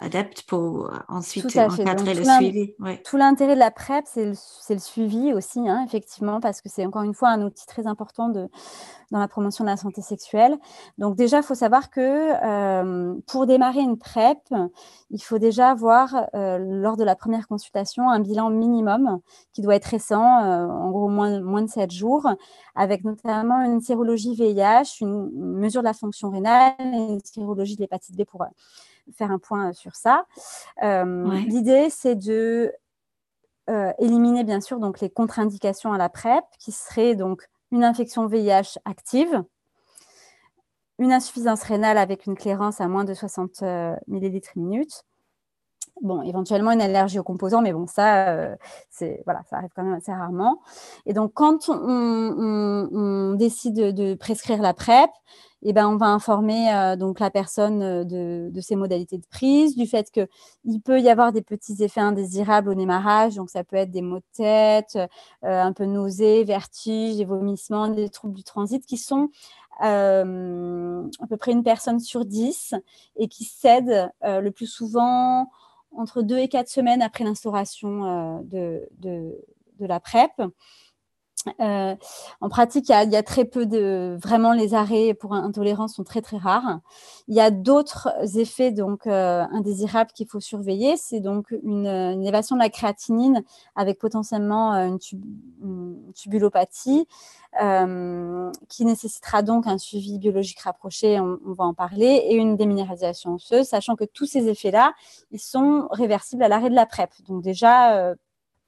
adepte 0.00 0.42
pour 0.42 0.90
ensuite 1.08 1.56
encadrer 1.56 2.14
le 2.14 2.24
suivi. 2.24 2.74
Tout 3.04 3.16
l'intérêt 3.16 3.54
de 3.54 3.58
la 3.58 3.72
PrEP, 3.72 4.04
c'est 4.06 4.24
le, 4.24 4.78
suivi 4.78 5.32
aussi, 5.32 5.68
hein, 5.68 5.84
effectivement, 5.86 6.40
parce 6.40 6.60
que 6.60 6.68
c'est 6.68 6.86
encore 6.86 7.02
une 7.02 7.14
fois 7.14 7.30
un 7.30 7.42
outil 7.42 7.66
très 7.66 7.86
important 7.86 8.28
de, 8.28 8.48
dans 9.10 9.18
la 9.18 9.28
promotion 9.28 9.64
de 9.64 9.70
la 9.70 9.76
santé 9.76 10.02
sexuelle. 10.02 10.56
Donc 10.98 11.16
déjà, 11.16 11.38
il 11.38 11.42
faut 11.42 11.54
savoir 11.54 11.90
que 11.90 12.00
euh, 12.00 13.14
pour 13.26 13.46
démarrer 13.46 13.80
une 13.80 13.98
PrEP, 13.98 14.38
il 15.10 15.22
faut 15.22 15.38
déjà 15.38 15.70
avoir, 15.70 16.26
euh, 16.34 16.58
lors 16.58 16.96
de 16.96 17.04
la 17.04 17.16
première 17.16 17.48
consultation, 17.48 18.10
un 18.10 18.20
bilan 18.20 18.50
minimum 18.50 19.20
qui 19.52 19.62
doit 19.62 19.76
être 19.76 19.86
récent, 19.86 20.44
euh, 20.44 20.66
en 20.66 20.90
gros 20.90 21.08
moins, 21.08 21.40
moins 21.40 21.62
de 21.62 21.68
7 21.68 21.90
jours, 21.90 22.28
avec 22.74 23.04
notamment 23.04 23.62
une 23.64 23.80
sérologie 23.80 24.34
VIH, 24.34 24.62
une 25.00 25.30
mesure 25.32 25.82
de 25.82 25.86
la 25.86 25.94
fonction 25.94 26.30
rénale 26.30 26.74
une 26.78 27.20
sérologie 27.24 27.76
de 27.76 27.80
l'hépatite 27.80 28.16
B 28.16 28.24
pour 28.24 28.44
faire 29.16 29.30
un 29.30 29.38
point 29.38 29.72
sur 29.72 29.94
ça. 29.94 30.26
L'idée, 30.82 31.88
c'est 31.90 32.16
de 32.16 32.72
éliminer 33.98 34.44
bien 34.44 34.60
sûr 34.60 34.80
donc 34.80 35.00
les 35.00 35.10
contre-indications 35.10 35.92
à 35.92 35.98
la 35.98 36.08
PrEP, 36.08 36.44
qui 36.58 36.72
seraient 36.72 37.14
donc 37.14 37.48
une 37.70 37.84
infection 37.84 38.26
VIH 38.26 38.78
active, 38.84 39.44
une 40.98 41.12
insuffisance 41.12 41.62
rénale 41.62 41.98
avec 41.98 42.26
une 42.26 42.34
clairance 42.34 42.80
à 42.80 42.88
moins 42.88 43.04
de 43.04 43.14
60 43.14 43.62
euh, 43.62 43.94
ml 44.08 44.40
minute. 44.56 45.04
Bon, 46.00 46.22
éventuellement 46.22 46.70
une 46.70 46.80
allergie 46.80 47.18
aux 47.18 47.24
composants, 47.24 47.60
mais 47.60 47.72
bon, 47.72 47.86
ça, 47.86 48.28
euh, 48.28 48.56
voilà, 49.24 49.42
ça 49.50 49.56
arrive 49.56 49.70
quand 49.74 49.82
même 49.82 49.94
assez 49.94 50.12
rarement. 50.12 50.60
Et 51.06 51.12
donc, 51.12 51.32
quand 51.34 51.68
on, 51.68 53.34
décide 53.34 53.94
de, 53.94 54.14
prescrire 54.14 54.62
la 54.62 54.74
PrEP, 54.74 55.10
eh 55.62 55.72
ben, 55.72 55.88
on 55.88 55.96
va 55.96 56.06
informer 56.06 56.72
euh, 56.72 56.94
donc 56.94 57.18
la 57.18 57.30
personne 57.30 57.82
euh, 57.82 58.04
de, 58.04 58.48
de, 58.50 58.60
ses 58.60 58.76
modalités 58.76 59.18
de 59.18 59.26
prise, 59.26 59.74
du 59.76 59.86
fait 59.86 60.08
qu'il 60.12 60.80
peut 60.80 61.00
y 61.00 61.08
avoir 61.08 61.32
des 61.32 61.42
petits 61.42 61.82
effets 61.82 62.00
indésirables 62.00 62.70
au 62.70 62.74
démarrage, 62.74 63.34
donc 63.34 63.50
ça 63.50 63.64
peut 63.64 63.76
être 63.76 63.90
des 63.90 64.02
maux 64.02 64.18
de 64.18 64.24
tête, 64.34 64.98
un 65.42 65.72
peu 65.72 65.84
nausées, 65.84 66.44
vertiges, 66.44 67.16
des 67.16 67.24
vomissements, 67.24 67.88
des 67.88 68.08
troubles 68.08 68.34
du 68.34 68.44
transit 68.44 68.84
qui 68.86 68.98
sont 68.98 69.30
à 69.80 70.24
peu 70.24 71.36
près 71.38 71.52
une 71.52 71.62
personne 71.64 72.00
sur 72.00 72.24
dix 72.24 72.74
et 73.16 73.28
qui 73.28 73.44
cèdent 73.44 74.10
le 74.22 74.50
plus 74.50 74.66
souvent 74.66 75.48
entre 75.92 76.22
deux 76.22 76.38
et 76.38 76.48
quatre 76.48 76.68
semaines 76.68 77.02
après 77.02 77.24
l'instauration 77.24 78.42
de, 78.42 78.88
de, 78.98 79.34
de, 79.78 79.86
la 79.86 80.00
PrEP. 80.00 80.32
Euh, 81.60 81.94
en 82.40 82.48
pratique, 82.48 82.88
il 82.88 83.10
y, 83.10 83.16
a, 83.16 83.22
très 83.22 83.44
peu 83.44 83.66
de 83.66 84.16
vraiment 84.22 84.52
les 84.52 84.74
arrêts 84.74 85.14
pour 85.14 85.34
intolérance 85.34 85.94
sont 85.94 86.04
très 86.04 86.22
très 86.22 86.36
rares. 86.36 86.80
Il 87.28 87.34
y 87.34 87.40
a 87.40 87.50
d'autres 87.50 88.10
effets 88.38 88.72
donc 88.72 89.06
euh, 89.06 89.44
indésirables 89.52 90.10
qu'il 90.12 90.26
faut 90.26 90.40
surveiller. 90.40 90.96
C'est 90.96 91.20
donc 91.20 91.54
une, 91.62 91.86
élévation 91.86 92.56
de 92.56 92.60
la 92.60 92.70
créatinine 92.70 93.42
avec 93.74 93.98
potentiellement 93.98 94.74
euh, 94.74 94.86
une, 94.86 96.12
tubulopathie 96.14 97.06
qui 98.68 98.84
nécessitera 98.84 99.42
donc 99.42 99.66
un 99.66 99.78
suivi 99.78 100.18
biologique 100.18 100.60
rapproché. 100.60 101.18
On, 101.18 101.38
va 101.52 101.64
en 101.64 101.74
parler 101.74 102.22
et 102.28 102.36
une 102.36 102.56
déminéralisation 102.56 103.34
osseuse, 103.34 103.66
sachant 103.66 103.96
que 103.96 104.04
tous 104.04 104.26
ces 104.26 104.48
effets-là, 104.48 104.92
ils 105.32 105.40
sont 105.40 105.88
réversibles 105.90 106.42
à 106.42 106.48
l'arrêt 106.48 106.70
de 106.70 106.74
la 106.74 106.86
PrEP. 106.86 107.10
Donc 107.26 107.42
déjà, 107.42 108.14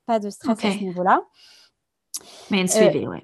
pas 0.07 0.19
de 0.19 0.31
stress 0.31 0.65
à 0.65 0.73
ce 0.73 0.83
niveau-là. 0.83 1.23
Mais 2.51 2.63
un 2.63 2.67
suivi, 2.67 3.07
euh, 3.07 3.11
oui. 3.11 3.19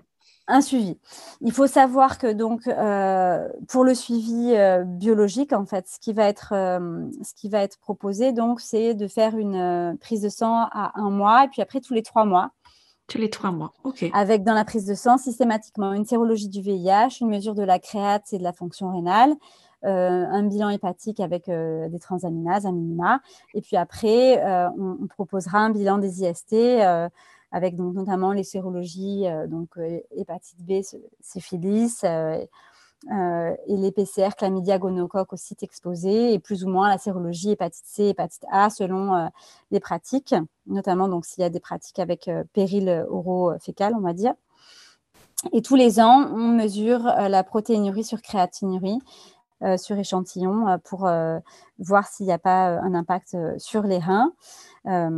Un 0.49 0.61
suivi. 0.61 0.97
Il 1.41 1.53
faut 1.53 1.67
savoir 1.67 2.19
que 2.19 2.33
donc 2.33 2.69
euh, 2.69 3.49
pour 3.69 3.85
le 3.85 3.95
suivi 3.95 4.53
euh, 4.55 4.85
biologique, 4.85 5.53
en 5.53 5.67
fait, 5.67 5.89
ce 5.89 5.99
qui 5.99 6.13
va 6.13 6.29
être 6.29 6.51
ce 6.51 7.35
qui 7.35 7.49
va 7.49 7.63
être 7.63 7.79
proposé, 7.79 8.33
donc, 8.33 8.61
c'est 8.61 8.95
de 8.95 9.09
faire 9.09 9.37
une 9.37 9.97
prise 10.01 10.23
de 10.23 10.29
sang 10.29 10.69
à 10.71 10.93
un 10.95 11.11
mois 11.11 11.45
et 11.45 11.49
puis 11.49 11.63
après 11.63 11.81
tous 11.81 11.95
les 11.95 12.03
trois 12.03 12.25
mois. 12.25 12.51
Tous 13.09 13.19
les 13.19 13.31
trois 13.31 13.53
mois, 13.53 13.73
ok. 13.85 14.05
Avec 14.15 14.43
dans 14.43 14.55
la 14.55 14.65
prise 14.65 14.85
de 14.85 14.95
sang 14.95 15.17
systématiquement 15.17 15.93
une 15.93 16.05
sérologie 16.05 16.49
du 16.49 16.61
VIH, 16.61 17.21
une 17.21 17.29
mesure 17.29 17.55
de 17.55 17.63
la 17.63 17.79
créate 17.79 18.33
et 18.33 18.39
de 18.39 18.43
la 18.43 18.53
fonction 18.53 18.91
rénale, 18.91 19.35
un 19.83 20.43
bilan 20.43 20.71
hépatique 20.71 21.21
avec 21.21 21.47
des 21.49 21.99
transaminases, 22.01 22.67
un 22.67 22.73
minima. 22.73 23.21
Et 23.55 23.61
puis 23.61 23.77
après, 23.77 24.43
on, 24.77 24.99
on, 25.03 25.07
proposera 25.07 25.59
un 25.59 25.71
bilan 25.71 25.99
des 25.99 26.25
IST 26.25 26.55
avec 27.53 27.77
donc 27.77 27.95
notamment 27.95 28.33
les 28.33 28.45
sérologies, 28.45 29.27
euh, 29.27 29.47
donc 29.47 29.71
euh, 29.79 30.01
hépatite 30.13 30.59
B, 30.65 30.83
syphilis, 31.21 32.05
euh, 32.05 32.45
et 33.67 33.77
les 33.77 33.93
PCR 33.93 34.31
chlamydia 34.37 34.79
gonocoque 34.79 35.33
au 35.33 35.37
site 35.37 35.63
exposé, 35.63 36.33
et 36.33 36.39
plus 36.39 36.65
ou 36.65 36.69
moins 36.69 36.89
la 36.89 36.99
sérologie 36.99 37.51
hépatite 37.51 37.85
C, 37.87 38.05
hépatite 38.05 38.45
A, 38.51 38.71
selon 38.71 39.31
les 39.71 39.81
pratiques, 39.81 40.35
notamment 40.67 41.23
s'il 41.23 41.43
y 41.43 41.45
a 41.45 41.51
des 41.51 41.61
pratiques 41.61 41.99
avec 41.99 42.29
péril 42.55 43.07
oro-fécal, 43.11 43.95
on 43.95 44.01
va 44.01 44.15
dire. 44.15 44.33
Et 45.53 45.61
tous 45.61 45.77
les 45.77 46.01
ans, 46.01 46.27
on 46.33 46.49
mesure 46.49 47.03
la 47.05 47.45
protéinurie 47.45 48.03
sur 48.03 48.23
créatinurie 48.23 48.99
sur 49.77 49.99
échantillon 49.99 50.79
pour 50.85 51.09
voir 51.79 52.07
s'il 52.09 52.27
n'y 52.27 52.33
a 52.33 52.39
pas 52.39 52.79
un 52.79 52.95
impact 52.95 53.37
sur 53.59 53.83
les 53.83 53.99
reins. 53.99 54.33
Euh, 54.87 55.11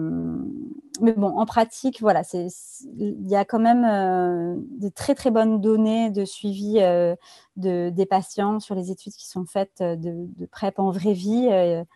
mais 1.00 1.12
bon, 1.12 1.28
en 1.28 1.44
pratique, 1.44 2.00
voilà, 2.00 2.22
il 2.32 3.28
y 3.28 3.36
a 3.36 3.44
quand 3.44 3.58
même 3.58 3.84
euh, 3.84 4.54
de 4.80 4.88
très 4.88 5.14
très 5.14 5.30
bonnes 5.30 5.60
données 5.60 6.10
de 6.10 6.24
suivi 6.24 6.78
euh, 6.78 7.14
de, 7.56 7.90
des 7.90 8.06
patients 8.06 8.60
sur 8.60 8.74
les 8.74 8.90
études 8.90 9.12
qui 9.12 9.28
sont 9.28 9.44
faites 9.44 9.82
de, 9.82 9.96
de 10.36 10.46
PrEP 10.46 10.78
en 10.78 10.90
vraie 10.90 11.12
vie. 11.12 11.48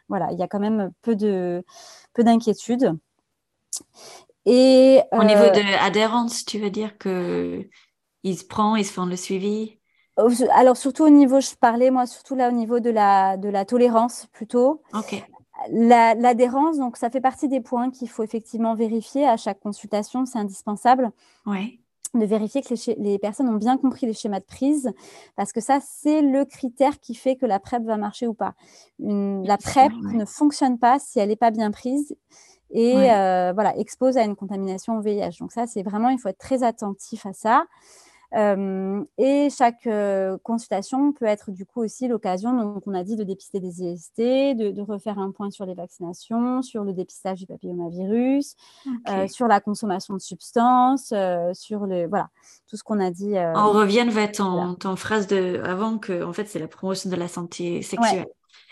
voilà, 0.09 0.33
il 0.33 0.39
y 0.39 0.43
a 0.43 0.49
quand 0.49 0.61
même 0.61 0.93
peu 1.03 1.17
de 1.17 1.65
peu 2.13 2.23
d'inquiétudes. 2.23 2.99
Et 4.45 5.01
au 5.13 5.25
niveau 5.25 5.51
de 5.51 5.77
l'adhérence, 5.77 6.45
tu 6.45 6.59
veux 6.59 6.71
dire 6.71 6.99
que 6.99 7.69
ils 8.23 8.37
se 8.37 8.45
prennent, 8.45 8.77
ils 8.77 8.85
se 8.85 8.93
font 8.93 9.07
le 9.07 9.17
suivi? 9.17 9.79
Alors 10.17 10.77
surtout 10.77 11.05
au 11.05 11.11
niveau, 11.11 11.41
je 11.41 11.55
parlais 11.59 11.91
moi 11.91 12.07
surtout 12.07 12.35
là 12.35 12.49
au 12.49 12.53
niveau 12.53 12.81
de 12.81 12.91
la, 12.91 13.37
de 13.37 13.49
la 13.49 13.65
tolérance 13.65 14.27
plutôt. 14.33 14.83
L'adhérence, 15.71 16.79
donc 16.79 16.97
ça 16.97 17.09
fait 17.09 17.21
partie 17.21 17.49
des 17.49 17.61
points 17.61 17.91
qu'il 17.91 18.09
faut 18.09 18.23
effectivement 18.23 18.75
vérifier 18.75 19.27
à 19.27 19.37
chaque 19.37 19.61
consultation, 19.61 20.27
c'est 20.27 20.39
indispensable. 20.39 21.13
De 22.15 22.27
vérifier 22.27 22.61
que 22.61 22.75
les, 23.01 23.19
personnes 23.19 23.49
ont 23.49 23.57
bien 23.57 23.79
compris 23.79 24.05
les 24.05 24.13
schémas 24.13 24.41
de 24.41 24.45
prise, 24.45 24.93
parce 25.35 25.51
que 25.51 25.61
ça, 25.61 25.79
c'est 25.81 26.21
le 26.21 26.45
critère 26.45 27.01
qui 27.01 27.15
fait 27.15 27.37
que 27.37 27.47
la 27.47 27.59
PrEP 27.59 27.85
va 27.85 27.97
marcher 27.97 28.27
ou 28.27 28.35
pas. 28.35 28.55
la 28.99 29.57
PrEP 29.57 29.93
ne 30.13 30.27
fonctionne 30.27 30.79
pas 30.79 30.99
si 30.99 31.21
elle 31.21 31.31
n'est 31.31 31.37
pas 31.37 31.51
bien 31.51 31.71
prise 31.71 32.15
et 32.71 33.11
euh, 33.11 33.53
voilà, 33.55 33.77
expose 33.79 34.17
à 34.17 34.25
une 34.25 34.35
contamination 34.35 34.97
au 34.97 35.01
VIH. 35.01 35.39
Donc 35.41 35.53
ça, 35.53 35.67
c'est 35.67 35.83
vraiment, 35.83 36.09
il 36.09 36.19
faut 36.19 36.29
être 36.29 36.39
très 36.39 36.63
attentif 36.63 37.25
à 37.25 37.33
ça 37.33 37.65
et 38.35 39.49
chaque 39.51 39.89
consultation 40.43 41.13
peut 41.13 41.27
être 41.27 41.51
du 41.51 41.67
coup 41.67 41.83
aussi 41.83 42.09
l'occasion, 42.09 42.53
donc 42.53 42.83
on 42.87 42.95
a 42.95 43.05
dit 43.05 43.17
de 43.17 43.25
dépister 43.25 43.61
des 43.61 43.83
IST, 43.83 44.19
de, 44.19 44.81
refaire 44.81 45.19
un 45.19 45.31
point 45.31 45.51
sur 45.51 45.67
les 45.67 45.75
vaccinations, 45.75 46.63
sur 46.63 46.85
le 46.85 46.93
dépistage 46.93 47.41
du 47.41 47.47
papillomavirus, 47.47 48.57
sur 49.29 49.49
la 49.49 49.61
consommation 49.61 50.15
de 50.15 50.21
substances, 50.21 51.13
sur 51.53 51.87
le 51.87 52.07
voilà 52.09 52.29
tout 52.67 52.77
ce 52.77 52.83
qu'on 52.83 53.01
a 53.01 53.11
dit. 53.11 53.35
on 53.37 53.73
revient 53.73 54.07
vers 54.09 54.33
ton, 54.33 54.75
ton, 54.75 54.97
phrase 54.97 55.27
de 55.27 55.61
avant 55.65 55.99
que 55.99 56.25
en 56.25 56.33
fait 56.33 56.47
c'est 56.47 56.59
la 56.59 56.69
promotion 56.69 57.11
de 57.11 57.17
la 57.17 57.29
santé 57.29 57.83
sexuelle. 57.83 58.27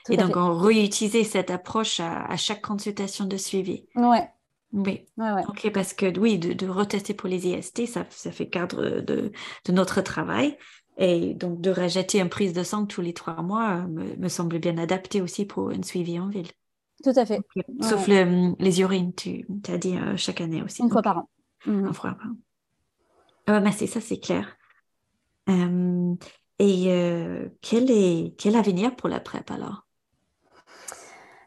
Et 0.08 0.16
donc, 0.16 0.36
on 0.36 0.56
réutiliser 0.56 1.24
cette 1.24 1.50
approche 1.50 2.00
à, 2.00 2.24
à, 2.24 2.36
chaque 2.36 2.62
consultation 2.62 3.26
de 3.26 3.36
suivi. 3.36 3.86
Ouais, 3.94 4.28
oui, 4.72 5.04
ok, 5.48 5.70
parce 5.72 5.92
que 5.92 6.18
oui, 6.18 6.38
de, 6.38 6.68
retester 6.68 7.14
pour 7.14 7.28
les 7.28 7.48
IST, 7.48 7.86
ça, 7.86 8.06
ça 8.10 8.30
fait 8.30 8.48
cadre 8.48 9.00
de, 9.00 9.32
de, 9.64 9.72
notre 9.72 10.00
travail. 10.00 10.56
Et 10.96 11.34
donc, 11.34 11.60
de 11.60 11.70
rejeter 11.70 12.20
une 12.20 12.28
prise 12.28 12.52
de 12.52 12.62
sang 12.62 12.86
tous 12.86 13.00
les 13.00 13.14
trois 13.14 13.42
mois 13.42 13.86
me, 13.88 14.16
me 14.16 14.28
semble 14.28 14.58
bien 14.58 14.76
adapté 14.78 15.22
aussi 15.22 15.46
pour 15.46 15.70
un 15.70 15.82
suivi 15.82 16.18
en 16.20 16.28
ville. 16.28 16.50
Tout 17.02 17.12
à 17.16 17.24
fait. 17.24 17.40
Sauf 17.80 18.06
les 18.06 18.80
urines, 18.80 19.14
tu 19.14 19.46
as 19.68 19.78
dit 19.78 19.96
euh, 19.96 20.16
chaque 20.16 20.40
année 20.40 20.62
aussi. 20.62 20.82
Une 20.82 20.90
fois 20.90 21.02
par 21.02 21.18
an. 21.18 21.28
Une 21.66 21.82
mhm. 21.82 21.94
fois 21.94 22.10
par 22.10 22.26
an. 22.26 22.34
Ah, 23.46 23.60
mais 23.60 23.72
c'est 23.72 23.86
ça, 23.86 24.00
c'est 24.00 24.20
clair. 24.20 24.56
Euh, 25.48 26.14
et 26.58 26.92
euh, 26.92 27.48
quel 27.62 27.90
est 27.90 28.34
quel 28.38 28.54
avenir 28.54 28.94
pour 28.94 29.08
la 29.08 29.18
PrEP 29.18 29.50
alors? 29.50 29.86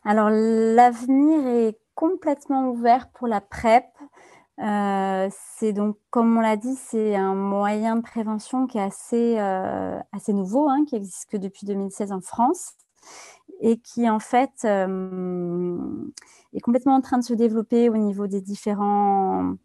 Alors, 0.04 0.30
l'avenir 0.30 1.48
est 1.48 1.78
complètement 1.96 2.70
ouvert 2.70 3.10
pour 3.10 3.28
la 3.28 3.42
PrEP. 3.42 3.86
Euh, 4.60 5.30
c'est 5.58 5.74
donc, 5.74 5.98
comme 6.10 6.38
on 6.38 6.42
l'a 6.42 6.58
dit, 6.58 6.76
c'est 6.76 7.16
un 7.16 7.34
moyen 7.34 7.96
de 7.96 8.02
prévention 8.02 8.68
qui 8.68 8.78
est 8.78 8.82
assez, 8.82 9.40
euh, 9.40 10.00
assez 10.12 10.34
nouveau, 10.34 10.70
hein, 10.70 10.86
qui 10.88 10.96
existe 10.96 11.30
que 11.30 11.38
depuis 11.38 11.66
2016 11.66 12.12
en 12.12 12.22
France 12.22 12.74
et 13.62 13.78
qui 13.78 14.10
en 14.10 14.20
fait 14.20 14.52
euh, 14.66 15.78
est 16.54 16.60
complètement 16.60 16.96
en 16.96 17.02
train 17.02 17.18
de 17.18 17.24
se 17.24 17.34
développer 17.34 17.90
au 17.90 17.98
niveau 17.98 18.28
des 18.28 18.42
différents 18.42 19.56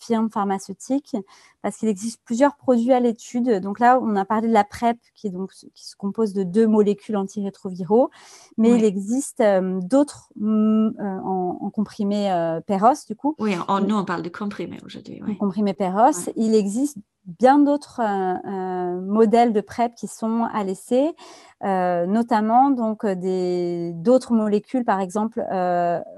firmes 0.00 0.30
pharmaceutiques 0.30 1.16
parce 1.62 1.76
qu'il 1.76 1.88
existe 1.88 2.20
plusieurs 2.24 2.56
produits 2.56 2.92
à 2.92 3.00
l'étude. 3.00 3.60
Donc 3.60 3.78
là, 3.80 3.98
on 4.02 4.16
a 4.16 4.24
parlé 4.24 4.48
de 4.48 4.52
la 4.52 4.64
PrEP 4.64 4.98
qui, 5.14 5.30
donc, 5.30 5.52
qui 5.52 5.86
se 5.86 5.96
compose 5.96 6.32
de 6.32 6.42
deux 6.42 6.66
molécules 6.66 7.16
antirétroviraux, 7.16 8.10
mais 8.58 8.70
il 8.76 8.84
existe 8.84 9.42
d'autres 9.82 10.28
mm, 10.36 10.90
en, 11.00 11.70
comprimé 11.70 12.58
Perros, 12.66 12.94
du 13.06 13.16
coup. 13.16 13.34
Oui, 13.38 13.54
en, 13.68 13.80
nous, 13.80 13.96
on 13.96 14.04
parle 14.04 14.22
de 14.22 14.28
comprimé 14.28 14.78
aujourd'hui. 14.84 15.22
En 15.26 15.34
comprimé 15.34 15.74
Perros. 15.74 16.30
Il 16.36 16.54
existe 16.54 16.98
bien 17.26 17.58
d'autres 17.58 18.00
euh, 18.00 18.34
euh, 18.46 19.00
modèles 19.00 19.52
de 19.52 19.60
PrEP 19.60 19.94
qui 19.94 20.06
sont 20.06 20.44
à 20.52 20.62
l'essai, 20.64 21.14
euh, 21.64 22.06
notamment 22.06 22.70
donc 22.70 23.06
d'autres 23.06 24.34
molécules, 24.34 24.84
par 24.84 25.00
exemple 25.00 25.44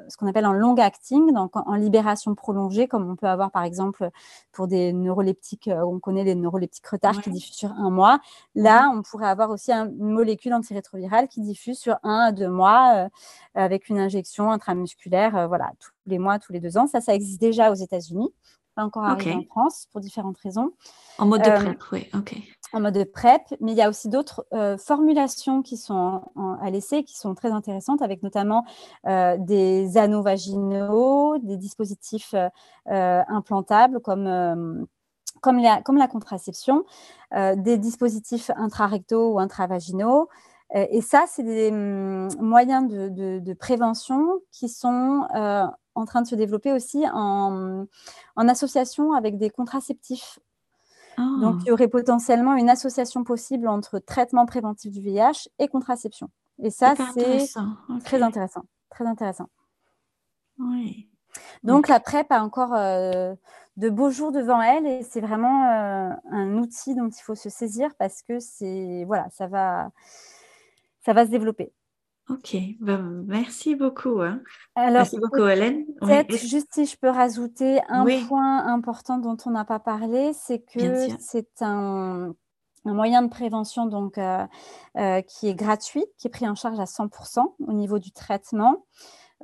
ce 0.09 0.17
qu'on 0.17 0.27
appelle 0.27 0.47
en 0.47 0.53
long 0.53 0.75
acting, 0.77 1.33
donc 1.33 1.57
en, 1.57 1.75
libération 1.75 2.35
prolongée, 2.35 2.89
comme 2.89 3.09
on 3.11 3.17
peut 3.17 3.27
avoir 3.27 3.51
par 3.51 3.65
exemple 3.65 4.09
pour 4.53 4.67
des 4.69 4.93
neuroleptiques, 4.93 5.71
on 5.73 5.99
connaît 5.99 6.25
les 6.25 6.35
neuroleptiques 6.35 6.87
retards 6.87 7.21
qui 7.21 7.31
diffusent 7.31 7.57
sur 7.57 7.73
un 7.73 7.91
mois. 7.91 8.21
Là, 8.55 8.91
on 8.95 9.03
pourrait 9.03 9.29
avoir 9.29 9.51
aussi 9.51 9.73
une 9.73 10.11
molécule 10.11 10.55
antirétrovirale 10.55 11.29
qui 11.29 11.41
diffuse 11.41 11.79
sur 11.79 11.99
un 12.03 12.27
à 12.29 12.33
deux 12.33 12.49
mois 12.49 13.09
avec 13.55 13.89
une 13.89 13.99
injection 13.99 14.51
intramusculaire, 14.51 15.49
voilà, 15.49 15.73
tous 15.81 15.93
les 16.07 16.19
mois, 16.19 16.39
tous 16.39 16.53
les 16.53 16.61
deux 16.61 16.77
ans. 16.79 16.87
Ça, 16.87 17.01
ça 17.01 17.15
existe 17.15 17.41
déjà 17.41 17.71
aux 17.71 17.75
États-Unis 17.75 18.33
pas 18.77 18.85
encore 18.85 19.05
arrivé 19.05 19.35
en 19.35 19.43
France 19.43 19.89
pour 19.91 20.01
différentes 20.01 20.39
raisons. 20.39 20.73
En 21.19 21.27
mode 21.27 21.43
de 21.43 21.49
euh, 21.49 21.57
PrEP, 21.57 21.83
oui, 21.93 22.07
ok. 22.15 22.37
En 22.73 22.81
mode 22.81 22.95
de 22.95 23.05
PrEP, 23.05 23.43
mais 23.61 23.73
il 23.73 23.79
y 23.79 23.83
a 23.83 23.89
aussi 23.89 24.09
d'autres 24.09 24.47
euh, 24.53 24.77
formulations 24.77 25.63
qui 25.63 25.79
sont 25.79 26.21
à 26.61 26.71
l'essai, 26.71 27.03
qui 27.03 27.17
sont 27.17 27.35
très 27.35 27.51
intéressantes, 27.51 28.03
avec 28.03 28.23
notamment 28.23 28.65
euh, 29.07 29.37
des 29.39 29.97
anneaux 29.97 30.23
vaginaux, 30.23 31.39
des 31.39 31.57
dispositifs 31.57 32.35
implantables 32.87 34.01
comme 34.01 34.87
comme 35.43 35.59
la, 35.59 35.83
comme 35.83 35.97
la, 35.97 36.09
contraception, 36.09 36.85
des 37.33 37.79
dispositifs 37.79 38.51
intrarectaux 38.57 39.35
ou 39.35 39.39
intravaginaux. 39.39 40.29
Et 40.75 41.01
ça, 41.01 41.25
c'est 41.29 41.45
des 41.45 41.71
hum, 41.71 42.29
moyens 42.41 42.89
de, 42.89 43.39
de, 43.39 43.53
prévention 43.55 44.41
qui 44.51 44.69
sont 44.69 45.27
en 45.97 46.05
train 46.05 46.23
de 46.23 46.27
se 46.27 46.35
développer 46.35 46.73
aussi 46.73 47.05
en, 47.13 47.87
association 48.37 49.13
avec 49.13 49.39
des 49.39 49.51
contraceptifs. 49.51 50.39
Donc, 51.17 51.55
ah. 51.57 51.63
il 51.63 51.69
y 51.69 51.71
aurait 51.71 51.89
potentiellement 51.89 52.55
une 52.57 52.69
association 52.69 53.25
possible 53.25 53.69
entre 53.69 53.99
traitement 53.99 54.45
préventif 54.45 54.93
du 54.93 55.01
VIH 55.01 55.49
et 55.59 55.67
contraception. 55.67 56.29
Et 56.63 56.71
ça, 56.71 56.95
c'est 57.15 57.47
très 58.05 58.23
intéressant. 58.23 58.63
Très 58.91 59.07
intéressant. 59.07 59.49
Oui. 60.59 61.09
Donc, 61.63 61.89
la 61.89 62.01
PrEP 62.01 62.31
a 62.31 62.43
encore 62.43 62.75
euh, 62.75 63.35
de 63.77 63.89
beaux 63.89 64.11
jours 64.11 64.33
devant 64.33 64.61
elle 64.61 64.87
et 64.87 65.03
c'est 65.03 65.21
vraiment 65.21 65.71
euh, 65.71 66.11
un 66.31 66.59
outil 66.59 66.95
dont 66.95 67.09
il 67.09 67.23
faut 67.23 67.35
se 67.35 67.49
saisir 67.49 67.91
parce 67.99 68.23
que 68.23 68.39
c'est 68.39 69.05
voilà, 69.07 69.27
ça 69.31 69.47
va, 69.47 69.91
ça 71.07 71.13
va 71.13 71.25
se 71.25 71.31
développer. 71.31 71.73
Ok, 72.29 72.57
ben, 72.81 73.23
merci 73.29 73.77
beaucoup. 73.77 74.21
Hein. 74.21 74.41
merci 74.77 75.17
beaucoup, 75.21 75.47
Hélène. 75.47 75.87
Peut-être 76.01 76.37
juste 76.37 76.67
si 76.73 76.85
je 76.85 76.97
peux 76.97 77.09
rajouter 77.09 77.79
un 77.89 78.05
point 78.27 78.67
important 78.67 79.19
dont 79.19 79.37
on 79.47 79.51
n'a 79.53 79.65
pas 79.65 79.79
parlé, 79.79 80.33
c'est 80.33 80.59
que 80.59 81.07
c'est 81.21 81.63
un, 81.63 82.35
moyen 82.85 83.23
de 83.23 83.29
prévention 83.29 83.87
donc, 83.87 84.19
euh, 84.19 84.45
euh, 84.99 85.23
qui 85.23 85.47
est 85.47 85.55
gratuit, 85.55 86.05
qui 86.19 86.27
est 86.27 86.31
pris 86.31 86.49
en 86.49 86.57
charge 86.57 86.81
à 86.81 86.87
100% 86.87 87.55
au 87.61 87.73
niveau 87.73 88.01
du 88.01 88.11
traitement. 88.11 88.85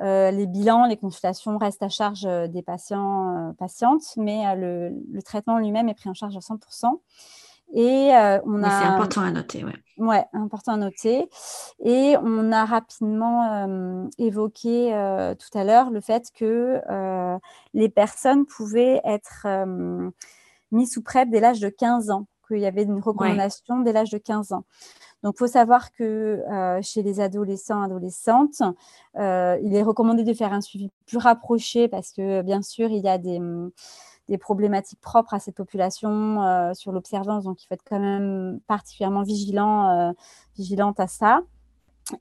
Euh, 0.01 0.33
les 0.33 0.49
bilans, 0.49 0.87
les 0.87 0.97
consultations 0.97 1.59
restent 1.59 1.85
à 1.85 1.89
charge 1.89 2.23
des 2.49 2.63
patients, 2.63 3.55
patientes, 3.57 4.17
mais 4.17 4.57
le, 4.57 4.91
le, 5.13 5.23
traitement 5.23 5.59
lui-même 5.59 5.89
est 5.89 5.95
pris 5.95 6.09
en 6.09 6.15
charge 6.15 6.37
à 6.37 6.41
100%. 6.41 7.01
Et 7.75 8.11
on 8.45 8.63
a. 8.65 8.81
C'est 8.81 8.87
important 8.87 9.21
à 9.21 9.31
noter, 9.31 9.65
ouais. 9.65 9.82
Ouais, 10.03 10.25
important 10.33 10.73
à 10.73 10.77
noter. 10.79 11.29
Et 11.79 12.17
on 12.21 12.51
a 12.51 12.65
rapidement 12.65 13.53
euh, 13.53 14.09
évoqué 14.19 14.93
euh, 14.93 15.37
tout 15.37 15.57
à 15.57 15.63
l'heure 15.63 15.91
le 15.91 16.01
fait 16.01 16.33
que 16.35 16.81
les 17.73 17.89
personnes 17.89 18.45
pouvaient 18.45 19.01
être 19.05 19.47
mises 20.73 20.93
sous 20.93 21.03
PrEP 21.03 21.31
dès 21.31 21.39
l'âge 21.39 21.61
de 21.61 21.69
15 21.69 22.11
ans, 22.11 22.27
qu'il 22.49 22.59
y 22.59 22.67
avait 22.67 22.83
une 22.83 22.99
recommandation 22.99 23.79
dès 23.79 23.93
l'âge 23.93 24.11
de 24.11 24.19
15 24.19 24.51
ans. 24.51 24.65
Donc, 25.23 25.35
il 25.37 25.39
faut 25.39 25.47
savoir 25.47 25.93
que 25.93 26.43
chez 26.83 27.05
les 27.05 27.21
adolescents, 27.21 27.83
adolescentes, 27.83 28.61
il 29.15 29.73
est 29.73 29.85
recommandé 29.85 30.25
de 30.25 30.35
faire 30.35 30.53
un 30.53 30.61
suivi 30.61 30.91
plus 31.07 31.19
rapproché 31.19 31.87
parce 31.87 32.11
que, 32.11 32.43
bien 32.43 32.63
sûr, 32.63 32.91
il 32.91 33.05
y 33.05 33.09
a 33.09 33.19
des 33.19 33.39
des 34.33 34.39
problématiques 34.39 35.01
propres 35.01 35.35
à 35.35 35.39
cette 35.39 35.55
population 35.55 36.43
euh, 36.43 36.73
sur 36.73 36.91
l'observance. 36.91 37.45
Donc, 37.45 37.63
il 37.63 37.67
faut 37.67 37.75
être 37.75 37.85
quand 37.87 38.01
même 38.01 38.61
particulièrement 38.67 39.23
vigilant, 39.23 39.91
euh, 39.91 40.13
vigilante 40.57 40.99
à 41.01 41.07
ça. 41.07 41.43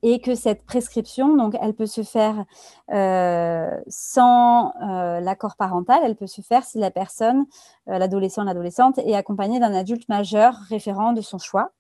Et 0.04 0.20
que 0.20 0.36
cette 0.36 0.64
prescription, 0.66 1.36
donc, 1.38 1.56
elle 1.60 1.74
peut 1.74 1.88
se 1.88 2.04
faire 2.04 2.46
euh, 2.94 3.80
sans 3.88 4.74
l'accord 5.22 5.56
parental, 5.56 6.02
elle 6.04 6.16
peut 6.16 6.28
se 6.28 6.42
faire 6.42 6.64
si 6.64 6.78
la 6.78 6.92
personne, 6.92 7.46
l'adolescent, 7.88 8.44
l'adolescente, 8.44 9.00
est 9.00 9.16
accompagnée 9.16 9.60
d'un 9.60 9.74
adulte 9.74 10.08
majeur 10.08 10.54
référent 10.70 11.14
de 11.14 11.22
son 11.22 11.40
choix. 11.40 11.72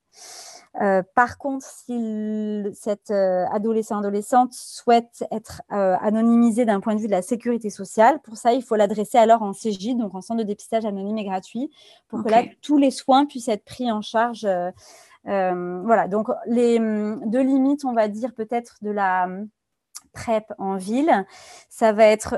Euh, 0.80 1.04
par 1.16 1.38
contre, 1.38 1.66
si 1.66 2.64
cette 2.74 3.12
euh, 3.12 3.46
adolescent 3.52 4.00
adolescente 4.00 4.54
souhaite 4.54 5.26
être 5.30 5.62
euh, 5.72 5.98
anonymisée 6.02 6.64
d'un 6.64 6.80
point 6.80 6.96
de 6.96 7.02
vue 7.02 7.08
de 7.08 7.12
la 7.12 7.22
sécurité 7.22 7.70
sociale, 7.70 8.20
pour 8.22 8.38
ça, 8.38 8.54
il 8.54 8.64
faut 8.64 8.76
l'adresser 8.76 9.18
alors 9.18 9.42
en 9.42 9.52
CJ, 9.52 9.96
donc 9.98 10.16
en 10.16 10.22
centre 10.22 10.40
de 10.40 10.48
dépistage 10.48 10.86
anonyme 10.86 11.18
et 11.18 11.26
gratuit, 11.26 11.70
pour 12.08 12.24
que 12.24 12.30
là, 12.30 12.44
tous 12.62 12.78
les 12.78 12.92
soins 12.92 13.26
puissent 13.26 13.50
être 13.50 13.66
pris 13.66 13.92
en 13.92 14.02
charge. 14.02 14.48
voilà, 15.26 16.08
donc 16.08 16.30
les 16.46 16.80
deux 16.80 17.44
limites, 17.44 17.84
on 17.84 17.94
va 17.94 18.08
dire 18.08 18.34
peut-être 18.34 18.78
de 18.82 18.92
la 18.92 19.26
hum, 19.26 19.50
PrEP 20.14 20.54
en 20.58 20.76
ville, 20.76 21.26
ça 21.70 21.92
va 21.92 22.06
être 22.06 22.36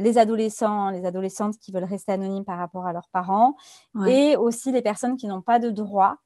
les 0.00 0.18
adolescents, 0.18 0.90
les 0.90 1.04
adolescentes 1.04 1.58
qui 1.58 1.70
veulent 1.70 1.84
rester 1.84 2.12
anonymes 2.12 2.44
par 2.44 2.58
rapport 2.58 2.86
à 2.86 2.92
leurs 2.92 3.08
parents, 3.12 3.56
et 4.06 4.36
aussi 4.36 4.72
les 4.72 4.82
personnes 4.82 5.16
qui 5.16 5.28
n'ont 5.28 5.42
pas 5.42 5.60
de 5.60 5.70
droit 5.70 6.18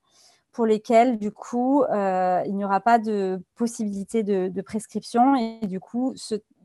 pour 0.53 0.67
lesquels, 0.67 1.19
du 1.19 1.31
coup, 1.31 1.83
euh, 1.85 2.43
il 2.47 2.55
n'y 2.55 2.65
aura 2.65 2.81
pas 2.81 2.99
de 2.99 3.41
possibilité 3.57 4.23
de, 4.23 4.61
prescription 4.63 5.35
et 5.35 5.67
du 5.67 5.81
coup, 5.81 6.15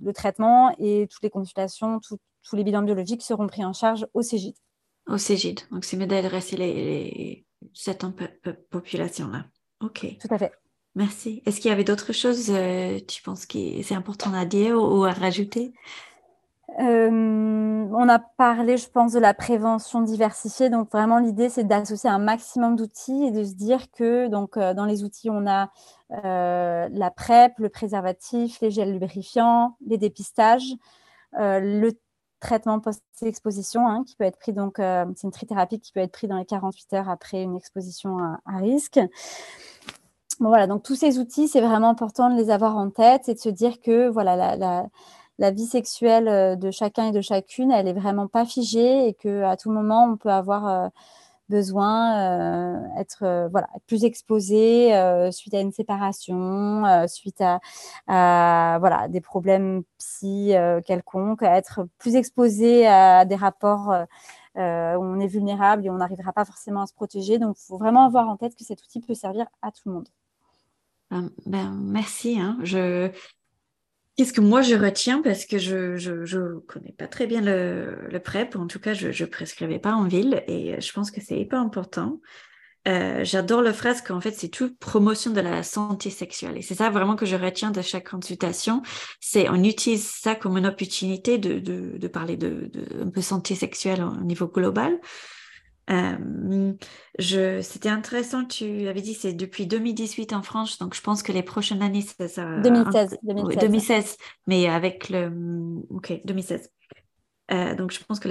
le 0.01 0.13
traitement 0.13 0.75
et 0.77 1.07
toutes 1.09 1.23
les 1.23 1.29
consultations, 1.29 1.99
tous 1.99 2.55
les 2.55 2.63
bilans 2.63 2.83
biologiques 2.83 3.23
seront 3.23 3.47
pris 3.47 3.65
en 3.65 3.73
charge 3.73 4.05
au 4.13 4.21
CGID. 4.21 4.55
Au 5.07 5.17
CGID. 5.17 5.61
Donc, 5.71 5.85
c'est 5.85 5.97
mieux 5.97 6.05
d'adresser 6.05 6.57
les, 6.57 7.45
cette 7.73 8.05
population-là. 8.69 9.45
OK. 9.81 10.17
Tout 10.19 10.33
à 10.33 10.37
fait. 10.37 10.51
Merci. 10.95 11.43
Est-ce 11.45 11.61
qu'il 11.61 11.69
y 11.69 11.73
avait 11.73 11.83
d'autres 11.83 12.11
choses, 12.11 12.49
euh, 12.49 12.99
tu 13.07 13.21
penses 13.21 13.45
que 13.45 13.81
c'est 13.83 13.95
important 13.95 14.33
à 14.33 14.45
dire 14.45 14.81
ou 14.81 15.03
à 15.05 15.11
rajouter? 15.11 15.73
Euh, 16.79 17.87
on 17.91 18.09
a 18.09 18.19
parlé, 18.19 18.77
je 18.77 18.89
pense, 18.89 19.13
de 19.13 19.19
la 19.19 19.33
prévention 19.33 20.01
diversifiée. 20.01 20.69
Donc, 20.69 20.91
vraiment, 20.91 21.19
l'idée, 21.19 21.49
c'est 21.49 21.63
d'associer 21.63 22.09
un 22.09 22.19
maximum 22.19 22.75
d'outils 22.75 23.23
et 23.23 23.31
de 23.31 23.43
se 23.43 23.53
dire 23.53 23.89
que 23.91 24.27
donc, 24.27 24.57
euh, 24.57 24.73
dans 24.73 24.85
les 24.85 25.03
outils, 25.03 25.29
on 25.29 25.47
a 25.47 25.71
euh, 26.25 26.89
la 26.91 27.11
PrEP, 27.11 27.53
le 27.57 27.69
préservatif, 27.69 28.59
les 28.61 28.69
gels 28.69 28.91
lubrifiants, 28.91 29.77
les 29.85 29.97
dépistages, 29.97 30.73
le 31.33 31.91
traitement 32.39 32.79
post-exposition 32.79 33.87
hein, 33.87 34.03
qui 34.05 34.15
peut 34.15 34.23
être 34.23 34.37
pris, 34.37 34.53
donc, 34.53 34.75
c'est 34.77 35.23
une 35.23 35.31
trithérapie 35.31 35.79
qui 35.79 35.91
peut 35.91 35.99
être 35.99 36.11
prise 36.11 36.29
dans 36.29 36.37
les 36.37 36.45
48 36.45 36.93
heures 36.93 37.09
après 37.09 37.43
une 37.43 37.55
exposition 37.55 38.17
à, 38.19 38.57
risque. 38.57 38.99
voilà, 40.39 40.67
donc 40.67 40.83
tous 40.83 40.95
ces 40.95 41.19
outils, 41.19 41.47
c'est 41.47 41.61
vraiment 41.61 41.89
important 41.89 42.29
de 42.29 42.35
les 42.35 42.49
avoir 42.49 42.77
en 42.77 42.89
tête 42.89 43.29
et 43.29 43.33
de 43.33 43.39
se 43.39 43.49
dire 43.49 43.79
que 43.81 44.07
voilà, 44.09 44.55
la 44.55 44.87
vie 45.51 45.65
sexuelle 45.65 46.27
euh, 46.27 46.55
de 46.55 46.71
chacun 46.71 47.07
et 47.07 47.11
de 47.11 47.21
chacune, 47.21 47.71
elle 47.71 47.87
est 47.87 47.93
vraiment 47.93 48.27
pas 48.27 48.45
figée 48.45 49.07
et 49.07 49.13
que 49.13 49.43
à 49.43 49.57
tout 49.57 49.71
moment 49.71 50.05
on 50.05 50.17
peut 50.17 50.29
avoir 50.29 50.67
euh, 50.67 50.89
besoin 51.49 52.17
euh, 52.17 52.99
être 52.99 53.47
voilà 53.51 53.67
plus 53.87 54.03
exposé 54.03 54.91
suite 55.31 55.53
à 55.53 55.61
une 55.61 55.71
séparation, 55.71 56.83
suite 57.07 57.41
à, 57.41 58.77
voilà 58.79 59.07
des 59.07 59.21
problèmes 59.21 59.83
psy 59.97 60.53
quelconques, 60.85 61.43
être 61.43 61.87
plus 61.99 62.15
exposé 62.15 62.85
à 62.85 63.23
des 63.23 63.35
rapports 63.35 63.93
où 64.57 64.59
on 64.59 65.19
est 65.21 65.27
vulnérable 65.27 65.85
et 65.85 65.89
on 65.89 65.97
n'arrivera 65.97 66.33
pas 66.33 66.43
forcément 66.43 66.81
à 66.81 66.87
se 66.87 66.93
protéger. 66.93 67.39
Donc, 67.39 67.55
il 67.61 67.65
faut 67.65 67.77
vraiment 67.77 68.05
avoir 68.05 68.27
en 68.27 68.35
tête 68.35 68.53
que 68.55 68.65
cet 68.65 68.81
outil 68.83 68.99
peut 68.99 69.13
servir 69.13 69.45
à 69.61 69.71
tout 69.71 69.83
le 69.85 69.93
monde. 69.93 70.09
Ben, 71.45 71.71
merci. 71.71 72.39
Hein. 72.39 72.57
Je, 72.63 73.09
Qu'est-ce 74.17 74.33
que 74.33 74.41
moi 74.41 74.63
je 74.63 74.75
retiens? 74.75 75.21
Parce 75.21 75.45
que 75.45 75.59
je 75.59 75.95
je, 75.97 76.57
connais 76.67 76.91
pas 76.93 77.07
très 77.07 77.27
bien 77.27 77.41
le, 77.41 78.07
le 78.09 78.19
PrEP, 78.19 78.55
en 78.55 78.67
tout 78.67 78.79
cas 78.79 78.93
je 78.95 79.09
ne 79.09 79.29
prescrivais 79.29 79.79
pas 79.79 79.93
en 79.93 80.05
ville 80.07 80.43
et 80.47 80.81
je 80.81 80.91
pense 80.93 81.11
que 81.11 81.21
c'est 81.21 81.39
hyper 81.39 81.59
important. 81.59 82.19
euh, 82.87 83.23
j'adore 83.25 83.61
le 83.61 83.73
phrase 83.73 84.01
qu'en 84.01 84.21
fait, 84.21 84.31
c'est 84.33 84.47
tout 84.49 84.73
promotion 84.79 85.31
de 85.31 85.41
la 85.41 85.61
santé 85.63 86.09
sexuelle. 86.09 86.57
Et 86.57 86.61
c'est 86.61 86.75
ça 86.75 86.89
vraiment 86.89 87.15
que 87.17 87.25
je 87.25 87.35
retiens 87.35 87.71
de 87.71 87.81
chaque 87.81 88.09
consultation. 88.11 88.81
C'est 89.19 89.49
on 89.49 89.63
utilise 89.63 90.07
ça 90.09 90.35
comme 90.35 90.57
une 90.57 90.67
opportunité 90.67 91.37
de, 91.37 91.59
de, 91.59 91.97
de 91.97 92.07
parler 92.07 92.37
de, 92.37 92.69
de, 92.73 93.03
un 93.03 93.09
peu 93.09 93.21
santé 93.21 93.55
sexuelle 93.55 94.03
au 94.03 94.23
niveau 94.23 94.47
global. 94.47 94.99
Euh, 95.89 96.73
c'était 97.61 97.89
intéressant, 97.89 98.45
tu 98.45 98.87
avais 98.87 99.01
dit 99.01 99.13
c'est 99.13 99.33
depuis 99.33 99.67
2018 99.67 100.33
en 100.33 100.41
France, 100.41 100.77
donc 100.79 100.93
je 100.95 101.01
pense 101.01 101.23
que 101.23 101.31
les 101.31 101.43
prochaines 101.43 101.81
années, 101.81 102.01
ça, 102.01 102.27
ça 102.27 102.59
2016, 102.59 103.17
2016. 103.23 103.61
2016, 103.61 104.17
mais 104.47 104.67
avec 104.67 105.09
le, 105.09 105.31
ok, 105.89 106.21
2016. 106.25 106.69
Euh, 107.51 107.75
donc 107.75 107.91
je 107.91 108.03
pense 108.03 108.19
que 108.19 108.29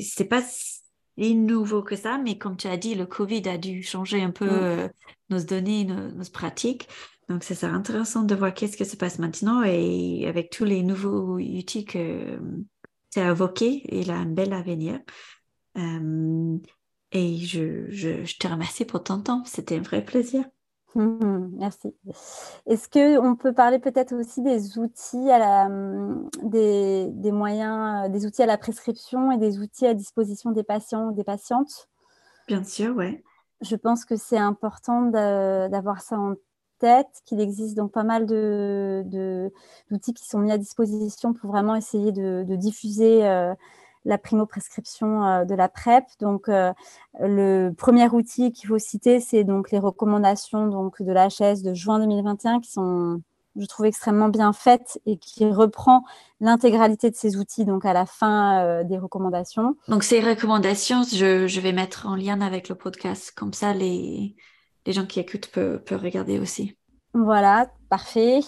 c'est 0.00 0.26
pas 0.26 0.42
si 0.42 1.34
nouveau 1.34 1.82
que 1.82 1.96
ça, 1.96 2.18
mais 2.18 2.36
comme 2.36 2.56
tu 2.56 2.68
as 2.68 2.76
dit, 2.76 2.94
le 2.94 3.06
Covid 3.06 3.48
a 3.48 3.56
dû 3.56 3.82
changer 3.82 4.22
un 4.22 4.30
peu 4.30 4.46
mm. 4.46 4.62
euh, 4.62 4.88
nos 5.30 5.40
données, 5.40 5.84
nos, 5.84 6.10
nos, 6.10 6.30
pratiques. 6.30 6.88
Donc 7.28 7.44
c'est 7.44 7.64
intéressant 7.64 8.22
de 8.22 8.34
voir 8.34 8.52
qu'est-ce 8.52 8.76
que 8.76 8.84
se 8.84 8.96
passe 8.96 9.18
maintenant 9.18 9.62
et 9.62 10.26
avec 10.26 10.50
tous 10.50 10.64
les 10.64 10.82
nouveaux 10.82 11.38
outils 11.38 11.86
que 11.86 12.38
tu 13.10 13.20
as 13.20 13.30
évoqués, 13.30 13.82
il 13.88 14.10
a 14.10 14.16
un 14.16 14.26
bel 14.26 14.52
avenir. 14.52 15.00
Euh, 15.78 16.58
et 17.12 17.36
je, 17.36 17.84
je, 17.90 18.24
je, 18.24 18.38
te 18.38 18.48
remercie 18.48 18.84
pour 18.84 19.02
ton 19.02 19.20
temps. 19.20 19.42
C'était 19.44 19.78
un 19.78 19.82
vrai 19.82 20.04
plaisir. 20.04 20.44
merci. 20.94 21.94
Est-ce 22.66 22.88
qu'on 22.88 23.36
peut 23.36 23.52
parler 23.52 23.78
peut-être 23.78 24.14
aussi 24.14 24.42
des 24.42 24.78
outils, 24.78 25.30
à 25.30 25.38
la, 25.38 25.68
des, 26.42 27.08
des, 27.10 27.32
moyens, 27.32 28.10
des 28.10 28.26
outils 28.26 28.42
à 28.42 28.46
la 28.46 28.58
prescription 28.58 29.30
et 29.30 29.38
des 29.38 29.58
outils 29.58 29.86
à 29.86 29.94
disposition 29.94 30.50
des 30.52 30.64
patients 30.64 31.08
ou 31.08 31.12
des 31.12 31.24
patientes? 31.24 31.88
Bien 32.48 32.64
sûr, 32.64 32.94
oui. 32.96 33.22
Je 33.60 33.76
pense 33.76 34.04
que 34.04 34.16
c'est 34.16 34.38
important 34.38 35.02
d'avoir 35.02 36.00
ça 36.00 36.18
en 36.18 36.34
tête, 36.78 37.22
qu'il 37.24 37.40
existe 37.40 37.76
donc 37.76 37.92
pas 37.92 38.02
mal 38.02 38.26
d'outils 38.26 39.04
de, 39.08 40.16
qui 40.16 40.26
sont 40.26 40.40
mis 40.40 40.50
à 40.50 40.58
disposition 40.58 41.32
pour 41.32 41.50
vraiment 41.50 41.76
essayer 41.76 42.10
de, 42.10 42.42
de 42.42 42.56
diffuser 42.56 43.24
euh, 43.24 43.54
la 44.04 44.18
primo-prescription 44.18 45.24
euh, 45.24 45.44
de 45.44 45.54
la 45.54 45.68
PrEP. 45.68 46.04
Donc, 46.20 46.48
euh, 46.48 46.72
le 47.20 47.70
premier 47.70 48.08
outil 48.08 48.52
qu'il 48.52 48.68
faut 48.68 48.78
citer, 48.78 49.20
c'est 49.20 49.44
donc 49.44 49.70
les 49.70 49.78
recommandations 49.78 50.66
donc, 50.66 51.00
de 51.02 51.12
l'HS 51.12 51.62
de 51.62 51.74
juin 51.74 51.98
2021 52.00 52.60
qui 52.60 52.70
sont, 52.70 53.22
je 53.56 53.66
trouve, 53.66 53.86
extrêmement 53.86 54.28
bien 54.28 54.52
faites 54.52 55.00
et 55.06 55.16
qui 55.18 55.46
reprend 55.46 56.04
l'intégralité 56.40 57.10
de 57.10 57.16
ces 57.16 57.36
outils 57.36 57.64
donc 57.64 57.84
à 57.84 57.92
la 57.92 58.06
fin 58.06 58.64
euh, 58.64 58.84
des 58.84 58.98
recommandations. 58.98 59.76
Donc, 59.88 60.02
ces 60.04 60.20
recommandations, 60.20 61.02
je, 61.04 61.60
vais 61.60 61.72
mettre 61.72 62.06
en 62.06 62.16
lien 62.16 62.40
avec 62.40 62.68
le 62.68 62.74
podcast. 62.74 63.32
Comme 63.36 63.52
ça, 63.52 63.72
les, 63.72 64.36
les 64.86 64.92
gens 64.92 65.06
qui 65.06 65.20
écoutent 65.20 65.48
peuvent 65.48 66.02
regarder 66.02 66.38
aussi. 66.38 66.76
Voilà, 67.14 67.70
parfait. 67.90 68.40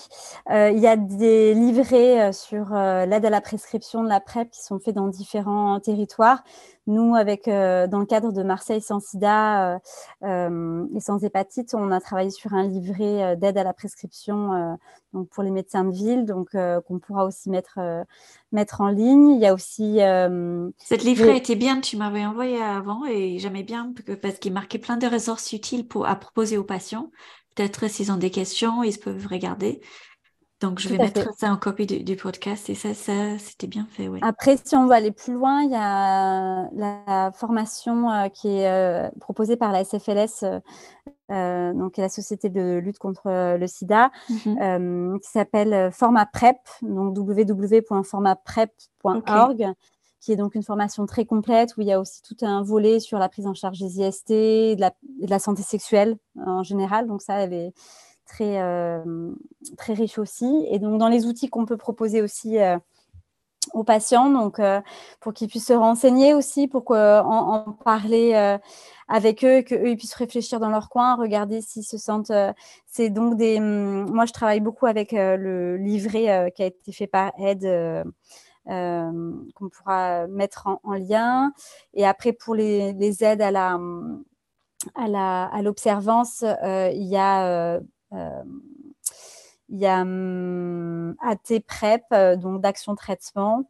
Euh, 0.50 0.70
il 0.70 0.78
y 0.78 0.86
a 0.86 0.96
des 0.96 1.52
livrets 1.52 2.30
euh, 2.30 2.32
sur 2.32 2.74
euh, 2.74 3.04
l'aide 3.04 3.26
à 3.26 3.28
la 3.30 3.42
prescription 3.42 4.02
de 4.02 4.08
la 4.08 4.20
PrEP 4.20 4.48
qui 4.50 4.62
sont 4.62 4.78
faits 4.78 4.94
dans 4.94 5.08
différents 5.08 5.78
territoires. 5.80 6.42
Nous, 6.86 7.14
avec, 7.14 7.46
dans 7.46 7.98
le 7.98 8.04
cadre 8.04 8.30
de 8.30 8.42
Marseille 8.42 8.82
sans 8.82 9.00
sida 9.00 9.80
et 10.22 11.00
sans 11.00 11.24
hépatite, 11.24 11.72
on 11.72 11.90
a 11.90 11.98
travaillé 11.98 12.28
sur 12.28 12.52
un 12.52 12.62
livret 12.62 13.38
d'aide 13.38 13.56
à 13.56 13.64
la 13.64 13.72
prescription 13.72 14.76
donc 15.14 15.30
pour 15.30 15.42
les 15.42 15.50
médecins 15.50 15.84
de 15.84 15.94
ville, 15.94 16.26
donc 16.26 16.50
qu'on 16.50 16.98
pourra 16.98 17.24
aussi 17.24 17.48
mettre, 17.48 17.78
mettre 18.52 18.82
en 18.82 18.88
ligne. 18.88 19.30
Il 19.30 19.40
y 19.40 19.46
a 19.46 19.54
aussi... 19.54 20.00
Cette 20.76 21.04
livret 21.04 21.38
était 21.38 21.56
bien, 21.56 21.80
tu 21.80 21.96
m'avais 21.96 22.26
envoyé 22.26 22.62
avant 22.62 23.06
et 23.06 23.38
j'aimais 23.38 23.62
bien 23.62 23.94
parce 24.20 24.34
qu'il 24.34 24.52
marquait 24.52 24.78
plein 24.78 24.98
de 24.98 25.06
ressources 25.06 25.54
utiles 25.54 25.88
pour, 25.88 26.06
à 26.06 26.16
proposer 26.16 26.58
aux 26.58 26.64
patients 26.64 27.10
peut-être 27.54 27.88
s'ils 27.88 28.12
ont 28.12 28.16
des 28.16 28.30
questions, 28.30 28.82
ils 28.82 28.98
peuvent 28.98 29.26
regarder. 29.30 29.80
Donc, 30.60 30.78
je 30.78 30.88
vais 30.88 30.96
mettre 30.96 31.34
ça 31.36 31.52
en 31.52 31.56
copie 31.56 31.84
du, 31.86 32.16
podcast 32.16 32.70
et 32.70 32.74
ça, 32.74 32.94
ça 32.94 33.36
c'était 33.38 33.66
bien 33.66 33.86
fait. 33.90 34.08
Ouais. 34.08 34.20
Après, 34.22 34.56
si 34.56 34.74
on 34.76 34.86
veut 34.86 34.92
aller 34.92 35.10
plus 35.10 35.34
loin, 35.34 35.62
il 35.62 35.70
y 35.70 35.76
a 35.76 36.70
la 36.74 37.32
formation 37.34 38.10
euh, 38.10 38.28
qui 38.28 38.48
est 38.48 38.70
euh, 38.70 39.10
proposée 39.20 39.56
par 39.56 39.72
la 39.72 39.84
SFLS, 39.84 40.44
euh, 41.30 41.72
donc 41.74 41.98
la 41.98 42.08
Société 42.08 42.48
de 42.48 42.78
lutte 42.78 42.98
contre 42.98 43.56
le 43.58 43.66
sida, 43.66 44.10
mhm. 44.30 45.18
qui 45.20 45.30
s'appelle 45.30 45.90
Format 45.92 46.24
PrEP, 46.26 46.56
donc 46.82 47.18
www.formaprep.org 47.18 49.74
qui 50.24 50.32
est 50.32 50.36
donc 50.36 50.54
une 50.54 50.62
formation 50.62 51.04
très 51.04 51.26
complète 51.26 51.76
où 51.76 51.82
il 51.82 51.86
y 51.86 51.92
a 51.92 52.00
aussi 52.00 52.22
tout 52.22 52.36
un 52.42 52.62
volet 52.62 52.98
sur 52.98 53.18
la 53.18 53.28
prise 53.28 53.46
en 53.46 53.52
charge 53.52 53.78
des 53.78 54.00
IST 54.00 54.30
de 54.30 54.80
la, 54.80 54.90
de 55.20 55.28
la 55.28 55.38
santé 55.38 55.62
sexuelle 55.62 56.16
en 56.38 56.62
général. 56.62 57.06
Donc 57.06 57.20
ça, 57.20 57.34
elle 57.40 57.52
est 57.52 57.74
très, 58.24 58.62
euh, 58.62 59.32
très 59.76 59.92
riche 59.92 60.18
aussi. 60.18 60.66
Et 60.70 60.78
donc 60.78 60.98
dans 60.98 61.08
les 61.08 61.26
outils 61.26 61.50
qu'on 61.50 61.66
peut 61.66 61.76
proposer 61.76 62.22
aussi 62.22 62.58
euh, 62.58 62.78
aux 63.74 63.84
patients, 63.84 64.30
donc 64.30 64.60
euh, 64.60 64.80
pour 65.20 65.34
qu'ils 65.34 65.48
puissent 65.48 65.66
se 65.66 65.74
renseigner 65.74 66.32
aussi, 66.32 66.68
pour 66.68 66.90
en, 66.90 67.66
en, 67.66 67.72
parler 67.72 68.58
avec 69.08 69.44
eux, 69.44 69.60
qu'eux 69.60 69.94
puissent 69.96 70.14
réfléchir 70.14 70.58
dans 70.58 70.70
leur 70.70 70.88
coin, 70.88 71.16
regarder 71.16 71.60
s'ils 71.60 71.84
se 71.84 71.98
sentent. 71.98 72.32
c'est 72.86 73.10
donc 73.10 73.36
des. 73.36 73.58
Hum, 73.58 74.10
moi, 74.10 74.24
je 74.24 74.32
travaille 74.32 74.60
beaucoup 74.60 74.86
avec 74.86 75.12
le 75.12 75.76
livret 75.76 76.50
qui 76.56 76.62
a 76.62 76.66
été 76.66 76.92
fait 76.92 77.06
par 77.06 77.32
euh, 77.40 78.04
qu'on 78.66 79.68
pourra 79.70 80.26
mettre 80.26 80.68
en, 80.82 80.94
lien. 80.94 81.52
Et 81.92 82.06
après, 82.06 82.32
pour 82.32 82.54
les, 82.54 83.24
aides 83.24 83.42
à 83.42 83.50
la 83.50 83.78
à 84.96 85.62
l'observance, 85.62 86.42
euh, 86.42 86.90
il 86.92 87.06
y 87.06 87.16
a 87.16 87.46
euh, 87.46 87.80
il 89.70 89.78
y 89.78 89.86
a 89.86 90.02
hum, 90.02 91.16
AT 91.20 91.60
PrEP, 91.66 92.02
donc 92.38 92.60
d'action 92.60 92.94
traitement, 92.94 93.68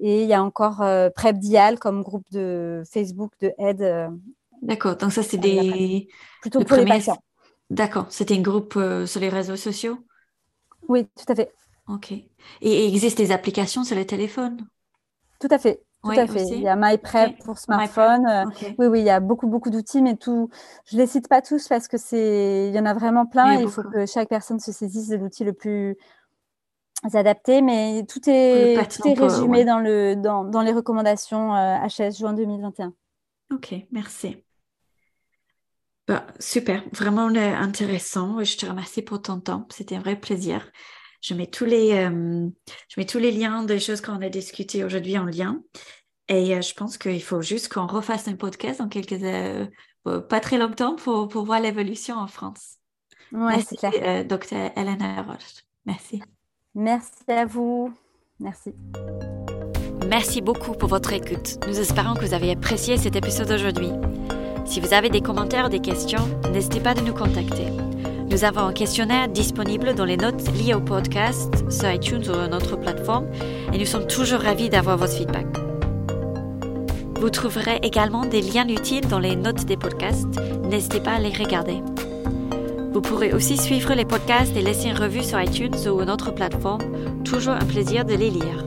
et 0.00 0.22
il 0.22 0.28
y 0.28 0.34
a 0.34 0.42
encore 0.42 0.84
PrEP 1.14 1.38
Dial 1.38 1.78
comme 1.78 2.02
groupe 2.02 2.26
de 2.30 2.82
Facebook 2.90 3.32
de 3.40 3.52
aide. 3.58 4.10
D'accord, 4.62 4.96
donc 4.96 5.12
ça 5.12 5.22
c'est 5.22 5.38
des 5.38 6.08
plutôt 6.42 6.62
pour 6.64 6.76
les 6.76 6.84
patients. 6.84 7.18
D'accord, 7.70 8.06
c'était 8.10 8.36
un 8.36 8.42
groupe 8.42 8.78
sur 9.06 9.20
les 9.20 9.28
réseaux 9.28 9.56
sociaux? 9.56 9.98
Oui, 10.88 11.06
tout 11.06 11.32
à 11.32 11.34
fait. 11.34 11.52
Ok. 11.90 12.12
Et, 12.12 12.26
il 12.60 12.94
existe 12.94 13.18
des 13.18 13.32
applications 13.32 13.84
sur 13.84 13.96
les 13.96 14.06
téléphones? 14.06 14.66
Tout 15.40 15.48
à 15.50 15.58
fait. 15.58 15.82
Tout 16.02 16.10
à 16.10 16.26
fait. 16.26 16.46
Il 16.46 16.62
y 16.62 16.68
a 16.68 16.76
MyPrep 16.76 17.42
pour 17.44 17.58
smartphone. 17.58 18.26
Euh, 18.26 18.44
oui, 18.78 18.86
oui, 18.86 19.00
il 19.00 19.04
y 19.04 19.10
a 19.10 19.20
beaucoup, 19.20 19.46
beaucoup 19.46 19.68
d'outils, 19.68 20.00
mais 20.00 20.16
tout, 20.16 20.48
je 20.86 20.96
les 20.96 21.06
cite 21.06 21.28
pas 21.28 21.42
tous 21.42 21.68
parce 21.68 21.88
que 21.88 21.98
c'est, 21.98 22.68
il 22.68 22.74
y 22.74 22.78
en 22.78 22.86
a 22.86 22.94
vraiment 22.94 23.26
plein. 23.26 23.58
et 23.58 23.62
il 23.62 23.68
faut 23.68 23.82
que 23.82 24.06
chaque 24.06 24.28
personne 24.28 24.60
se 24.60 24.72
saisisse 24.72 25.08
de 25.08 25.16
l'outil 25.16 25.44
le 25.44 25.52
plus 25.52 25.98
adapté, 27.12 27.60
mais 27.60 28.04
tout 28.08 28.20
est, 28.28 28.76
tout 28.90 29.08
est 29.08 29.14
résumé 29.14 29.64
dans 29.64 29.78
le, 29.78 30.14
dans, 30.16 30.44
dans 30.44 30.62
les 30.62 30.72
recommandations 30.72 31.52
HS 31.52 32.00
euh, 32.00 32.10
juin 32.12 32.32
2021. 32.32 32.94
Ok, 33.52 33.74
merci. 33.90 34.42
Bah, 36.06 36.26
super, 36.38 36.82
vraiment 36.92 37.28
euh, 37.28 37.54
intéressant. 37.54 38.42
Je 38.42 38.56
te 38.56 38.66
remercie 38.66 39.02
pour 39.02 39.22
ton 39.22 39.40
temps. 39.40 39.66
C'était 39.70 39.96
un 39.96 40.00
vrai 40.00 40.16
plaisir. 40.16 40.70
Je 41.20 41.34
mets 41.34 41.46
tous 41.46 41.64
les, 41.64 41.92
euh, 41.92 42.48
je 42.88 43.00
mets 43.00 43.06
tous 43.06 43.18
les 43.18 43.30
liens 43.30 43.62
des 43.62 43.78
choses 43.78 44.00
qu'on 44.00 44.20
a 44.22 44.28
discutées 44.28 44.84
aujourd'hui 44.84 45.18
en 45.18 45.24
lien. 45.24 45.60
Et 46.28 46.56
euh, 46.56 46.62
je 46.62 46.74
pense 46.74 46.96
qu'il 46.96 47.22
faut 47.22 47.42
juste 47.42 47.72
qu'on 47.72 47.86
refasse 47.86 48.28
un 48.28 48.36
podcast 48.36 48.80
dans 48.80 48.88
quelques, 48.88 49.22
euh, 49.22 49.66
pas 50.04 50.40
très 50.40 50.58
longtemps 50.58 50.96
pour, 50.96 51.28
pour 51.28 51.44
voir 51.44 51.60
l'évolution 51.60 52.16
en 52.16 52.26
France. 52.26 52.76
Oui, 53.32 53.54
c'est 53.66 53.76
clair. 53.76 54.24
docteur 54.24 54.72
Elena 54.76 55.22
Roche. 55.22 55.64
Merci. 55.84 56.22
Merci 56.74 57.22
à 57.28 57.44
vous. 57.44 57.92
Merci. 58.38 58.74
Merci 60.08 60.40
beaucoup 60.40 60.72
pour 60.72 60.88
votre 60.88 61.12
écoute. 61.12 61.58
Nous 61.68 61.78
espérons 61.78 62.14
que 62.14 62.24
vous 62.24 62.34
avez 62.34 62.50
apprécié 62.50 62.96
cet 62.96 63.14
épisode 63.14 63.50
aujourd'hui. 63.50 63.90
Si 64.64 64.80
vous 64.80 64.94
avez 64.94 65.10
des 65.10 65.20
commentaires 65.20 65.66
ou 65.66 65.68
des 65.68 65.80
questions, 65.80 66.26
n'hésitez 66.52 66.80
pas 66.80 66.94
de 66.94 67.02
nous 67.02 67.14
contacter. 67.14 67.66
Nous 68.30 68.44
avons 68.44 68.60
un 68.60 68.72
questionnaire 68.72 69.26
disponible 69.28 69.94
dans 69.94 70.04
les 70.04 70.16
notes 70.16 70.48
liées 70.54 70.74
au 70.74 70.80
podcast 70.80 71.68
sur 71.68 71.90
iTunes 71.90 72.22
ou 72.28 72.48
notre 72.48 72.76
plateforme 72.76 73.26
et 73.72 73.78
nous 73.78 73.84
sommes 73.84 74.06
toujours 74.06 74.40
ravis 74.40 74.68
d'avoir 74.68 74.96
votre 74.96 75.12
feedback. 75.12 75.46
Vous 77.20 77.28
trouverez 77.28 77.80
également 77.82 78.24
des 78.24 78.40
liens 78.40 78.68
utiles 78.68 79.06
dans 79.08 79.18
les 79.18 79.34
notes 79.34 79.64
des 79.64 79.76
podcasts. 79.76 80.40
N'hésitez 80.62 81.00
pas 81.00 81.14
à 81.14 81.18
les 81.18 81.32
regarder. 81.32 81.82
Vous 82.92 83.00
pourrez 83.00 83.32
aussi 83.32 83.56
suivre 83.56 83.94
les 83.94 84.04
podcasts 84.04 84.56
et 84.56 84.62
laisser 84.62 84.88
une 84.90 84.98
revue 84.98 85.24
sur 85.24 85.40
iTunes 85.40 85.88
ou 85.88 86.04
notre 86.04 86.30
plateforme. 86.32 86.82
Toujours 87.24 87.54
un 87.54 87.66
plaisir 87.66 88.04
de 88.04 88.14
les 88.14 88.30
lire. 88.30 88.64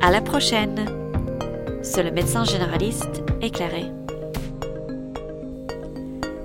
À 0.00 0.12
la 0.12 0.20
prochaine! 0.20 0.86
C'est 1.82 2.04
le 2.04 2.12
médecin 2.12 2.44
généraliste 2.44 3.24
éclairé. 3.40 3.86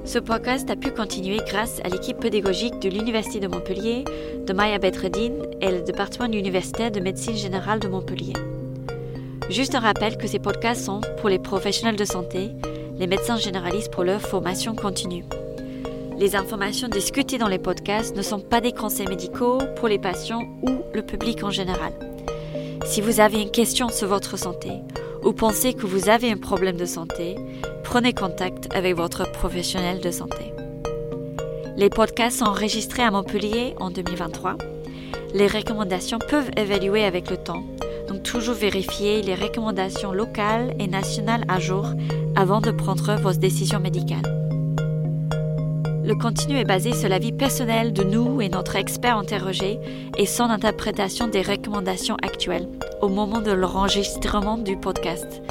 Ce 0.07 0.19
podcast 0.19 0.69
a 0.69 0.77
pu 0.77 0.91
continuer 0.91 1.41
grâce 1.45 1.81
à 1.83 1.89
l'équipe 1.89 2.17
pédagogique 2.17 2.79
de 2.79 2.87
l'Université 2.87 3.41
de 3.41 3.47
Montpellier, 3.47 4.05
de 4.45 4.53
Maya 4.53 4.79
Bedreddin 4.79 5.33
et 5.59 5.69
le 5.69 5.81
département 5.81 6.31
universitaire 6.31 6.91
de 6.91 7.01
médecine 7.01 7.35
générale 7.35 7.81
de 7.81 7.89
Montpellier. 7.89 8.31
Juste 9.49 9.75
un 9.75 9.81
rappel 9.81 10.17
que 10.17 10.25
ces 10.25 10.39
podcasts 10.39 10.85
sont 10.85 11.01
pour 11.17 11.27
les 11.27 11.39
professionnels 11.39 11.97
de 11.97 12.05
santé, 12.05 12.51
les 12.97 13.05
médecins 13.05 13.35
généralistes 13.35 13.91
pour 13.91 14.05
leur 14.05 14.21
formation 14.21 14.75
continue. 14.75 15.25
Les 16.17 16.37
informations 16.37 16.87
discutées 16.87 17.37
dans 17.37 17.49
les 17.49 17.59
podcasts 17.59 18.15
ne 18.15 18.21
sont 18.21 18.39
pas 18.39 18.61
des 18.61 18.71
conseils 18.71 19.09
médicaux 19.09 19.57
pour 19.75 19.89
les 19.89 19.99
patients 19.99 20.47
ou 20.61 20.83
le 20.93 21.01
public 21.01 21.43
en 21.43 21.51
général. 21.51 21.91
Si 22.85 23.01
vous 23.01 23.19
avez 23.19 23.41
une 23.41 23.51
question 23.51 23.89
sur 23.89 24.07
votre 24.07 24.39
santé 24.39 24.71
ou 25.21 25.33
pensez 25.33 25.73
que 25.73 25.85
vous 25.85 26.07
avez 26.07 26.31
un 26.31 26.37
problème 26.37 26.77
de 26.77 26.85
santé, 26.85 27.35
prenez 27.87 28.11
contact 28.11 28.67
avec 28.75 28.97
votre 28.97 29.31
professionnel 29.31 30.01
de 30.01 30.11
santé. 30.11 30.53
Les 31.77 31.89
podcasts 31.89 32.39
sont 32.39 32.45
enregistrés 32.45 33.03
à 33.03 33.11
Montpellier 33.11 33.75
en 33.79 33.91
2023. 33.91 34.57
Les 35.33 35.47
recommandations 35.47 36.19
peuvent 36.19 36.51
évaluer 36.57 37.05
avec 37.05 37.29
le 37.29 37.37
temps, 37.37 37.63
donc 38.09 38.23
toujours 38.23 38.55
vérifier 38.55 39.21
les 39.21 39.35
recommandations 39.35 40.11
locales 40.11 40.75
et 40.79 40.87
nationales 40.87 41.45
à 41.47 41.61
jour 41.61 41.87
avant 42.35 42.59
de 42.59 42.71
prendre 42.71 43.15
vos 43.21 43.31
décisions 43.31 43.79
médicales. 43.79 44.33
Le 46.03 46.13
contenu 46.21 46.57
est 46.57 46.65
basé 46.65 46.93
sur 46.93 47.07
la 47.07 47.19
vie 47.19 47.31
personnelle 47.31 47.93
de 47.93 48.03
nous 48.03 48.41
et 48.41 48.49
notre 48.49 48.75
expert 48.75 49.17
interrogé 49.17 49.79
et 50.17 50.25
son 50.25 50.49
interprétation 50.49 51.29
des 51.29 51.41
recommandations 51.41 52.17
actuelles 52.21 52.67
au 53.01 53.07
moment 53.07 53.39
de 53.39 53.51
l'enregistrement 53.51 54.57
du 54.57 54.75
podcast. 54.75 55.41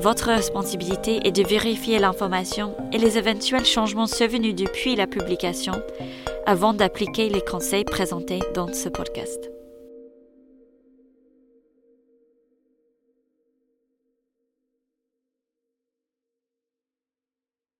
Votre 0.00 0.26
responsabilité 0.26 1.26
est 1.26 1.32
de 1.32 1.42
vérifier 1.42 1.98
l'information 1.98 2.76
et 2.92 2.98
les 2.98 3.18
éventuels 3.18 3.64
changements 3.64 4.06
survenus 4.06 4.54
depuis 4.54 4.94
la 4.94 5.08
publication 5.08 5.74
avant 6.46 6.72
d'appliquer 6.72 7.28
les 7.28 7.42
conseils 7.42 7.84
présentés 7.84 8.40
dans 8.54 8.72
ce 8.72 8.88
podcast. 8.88 9.57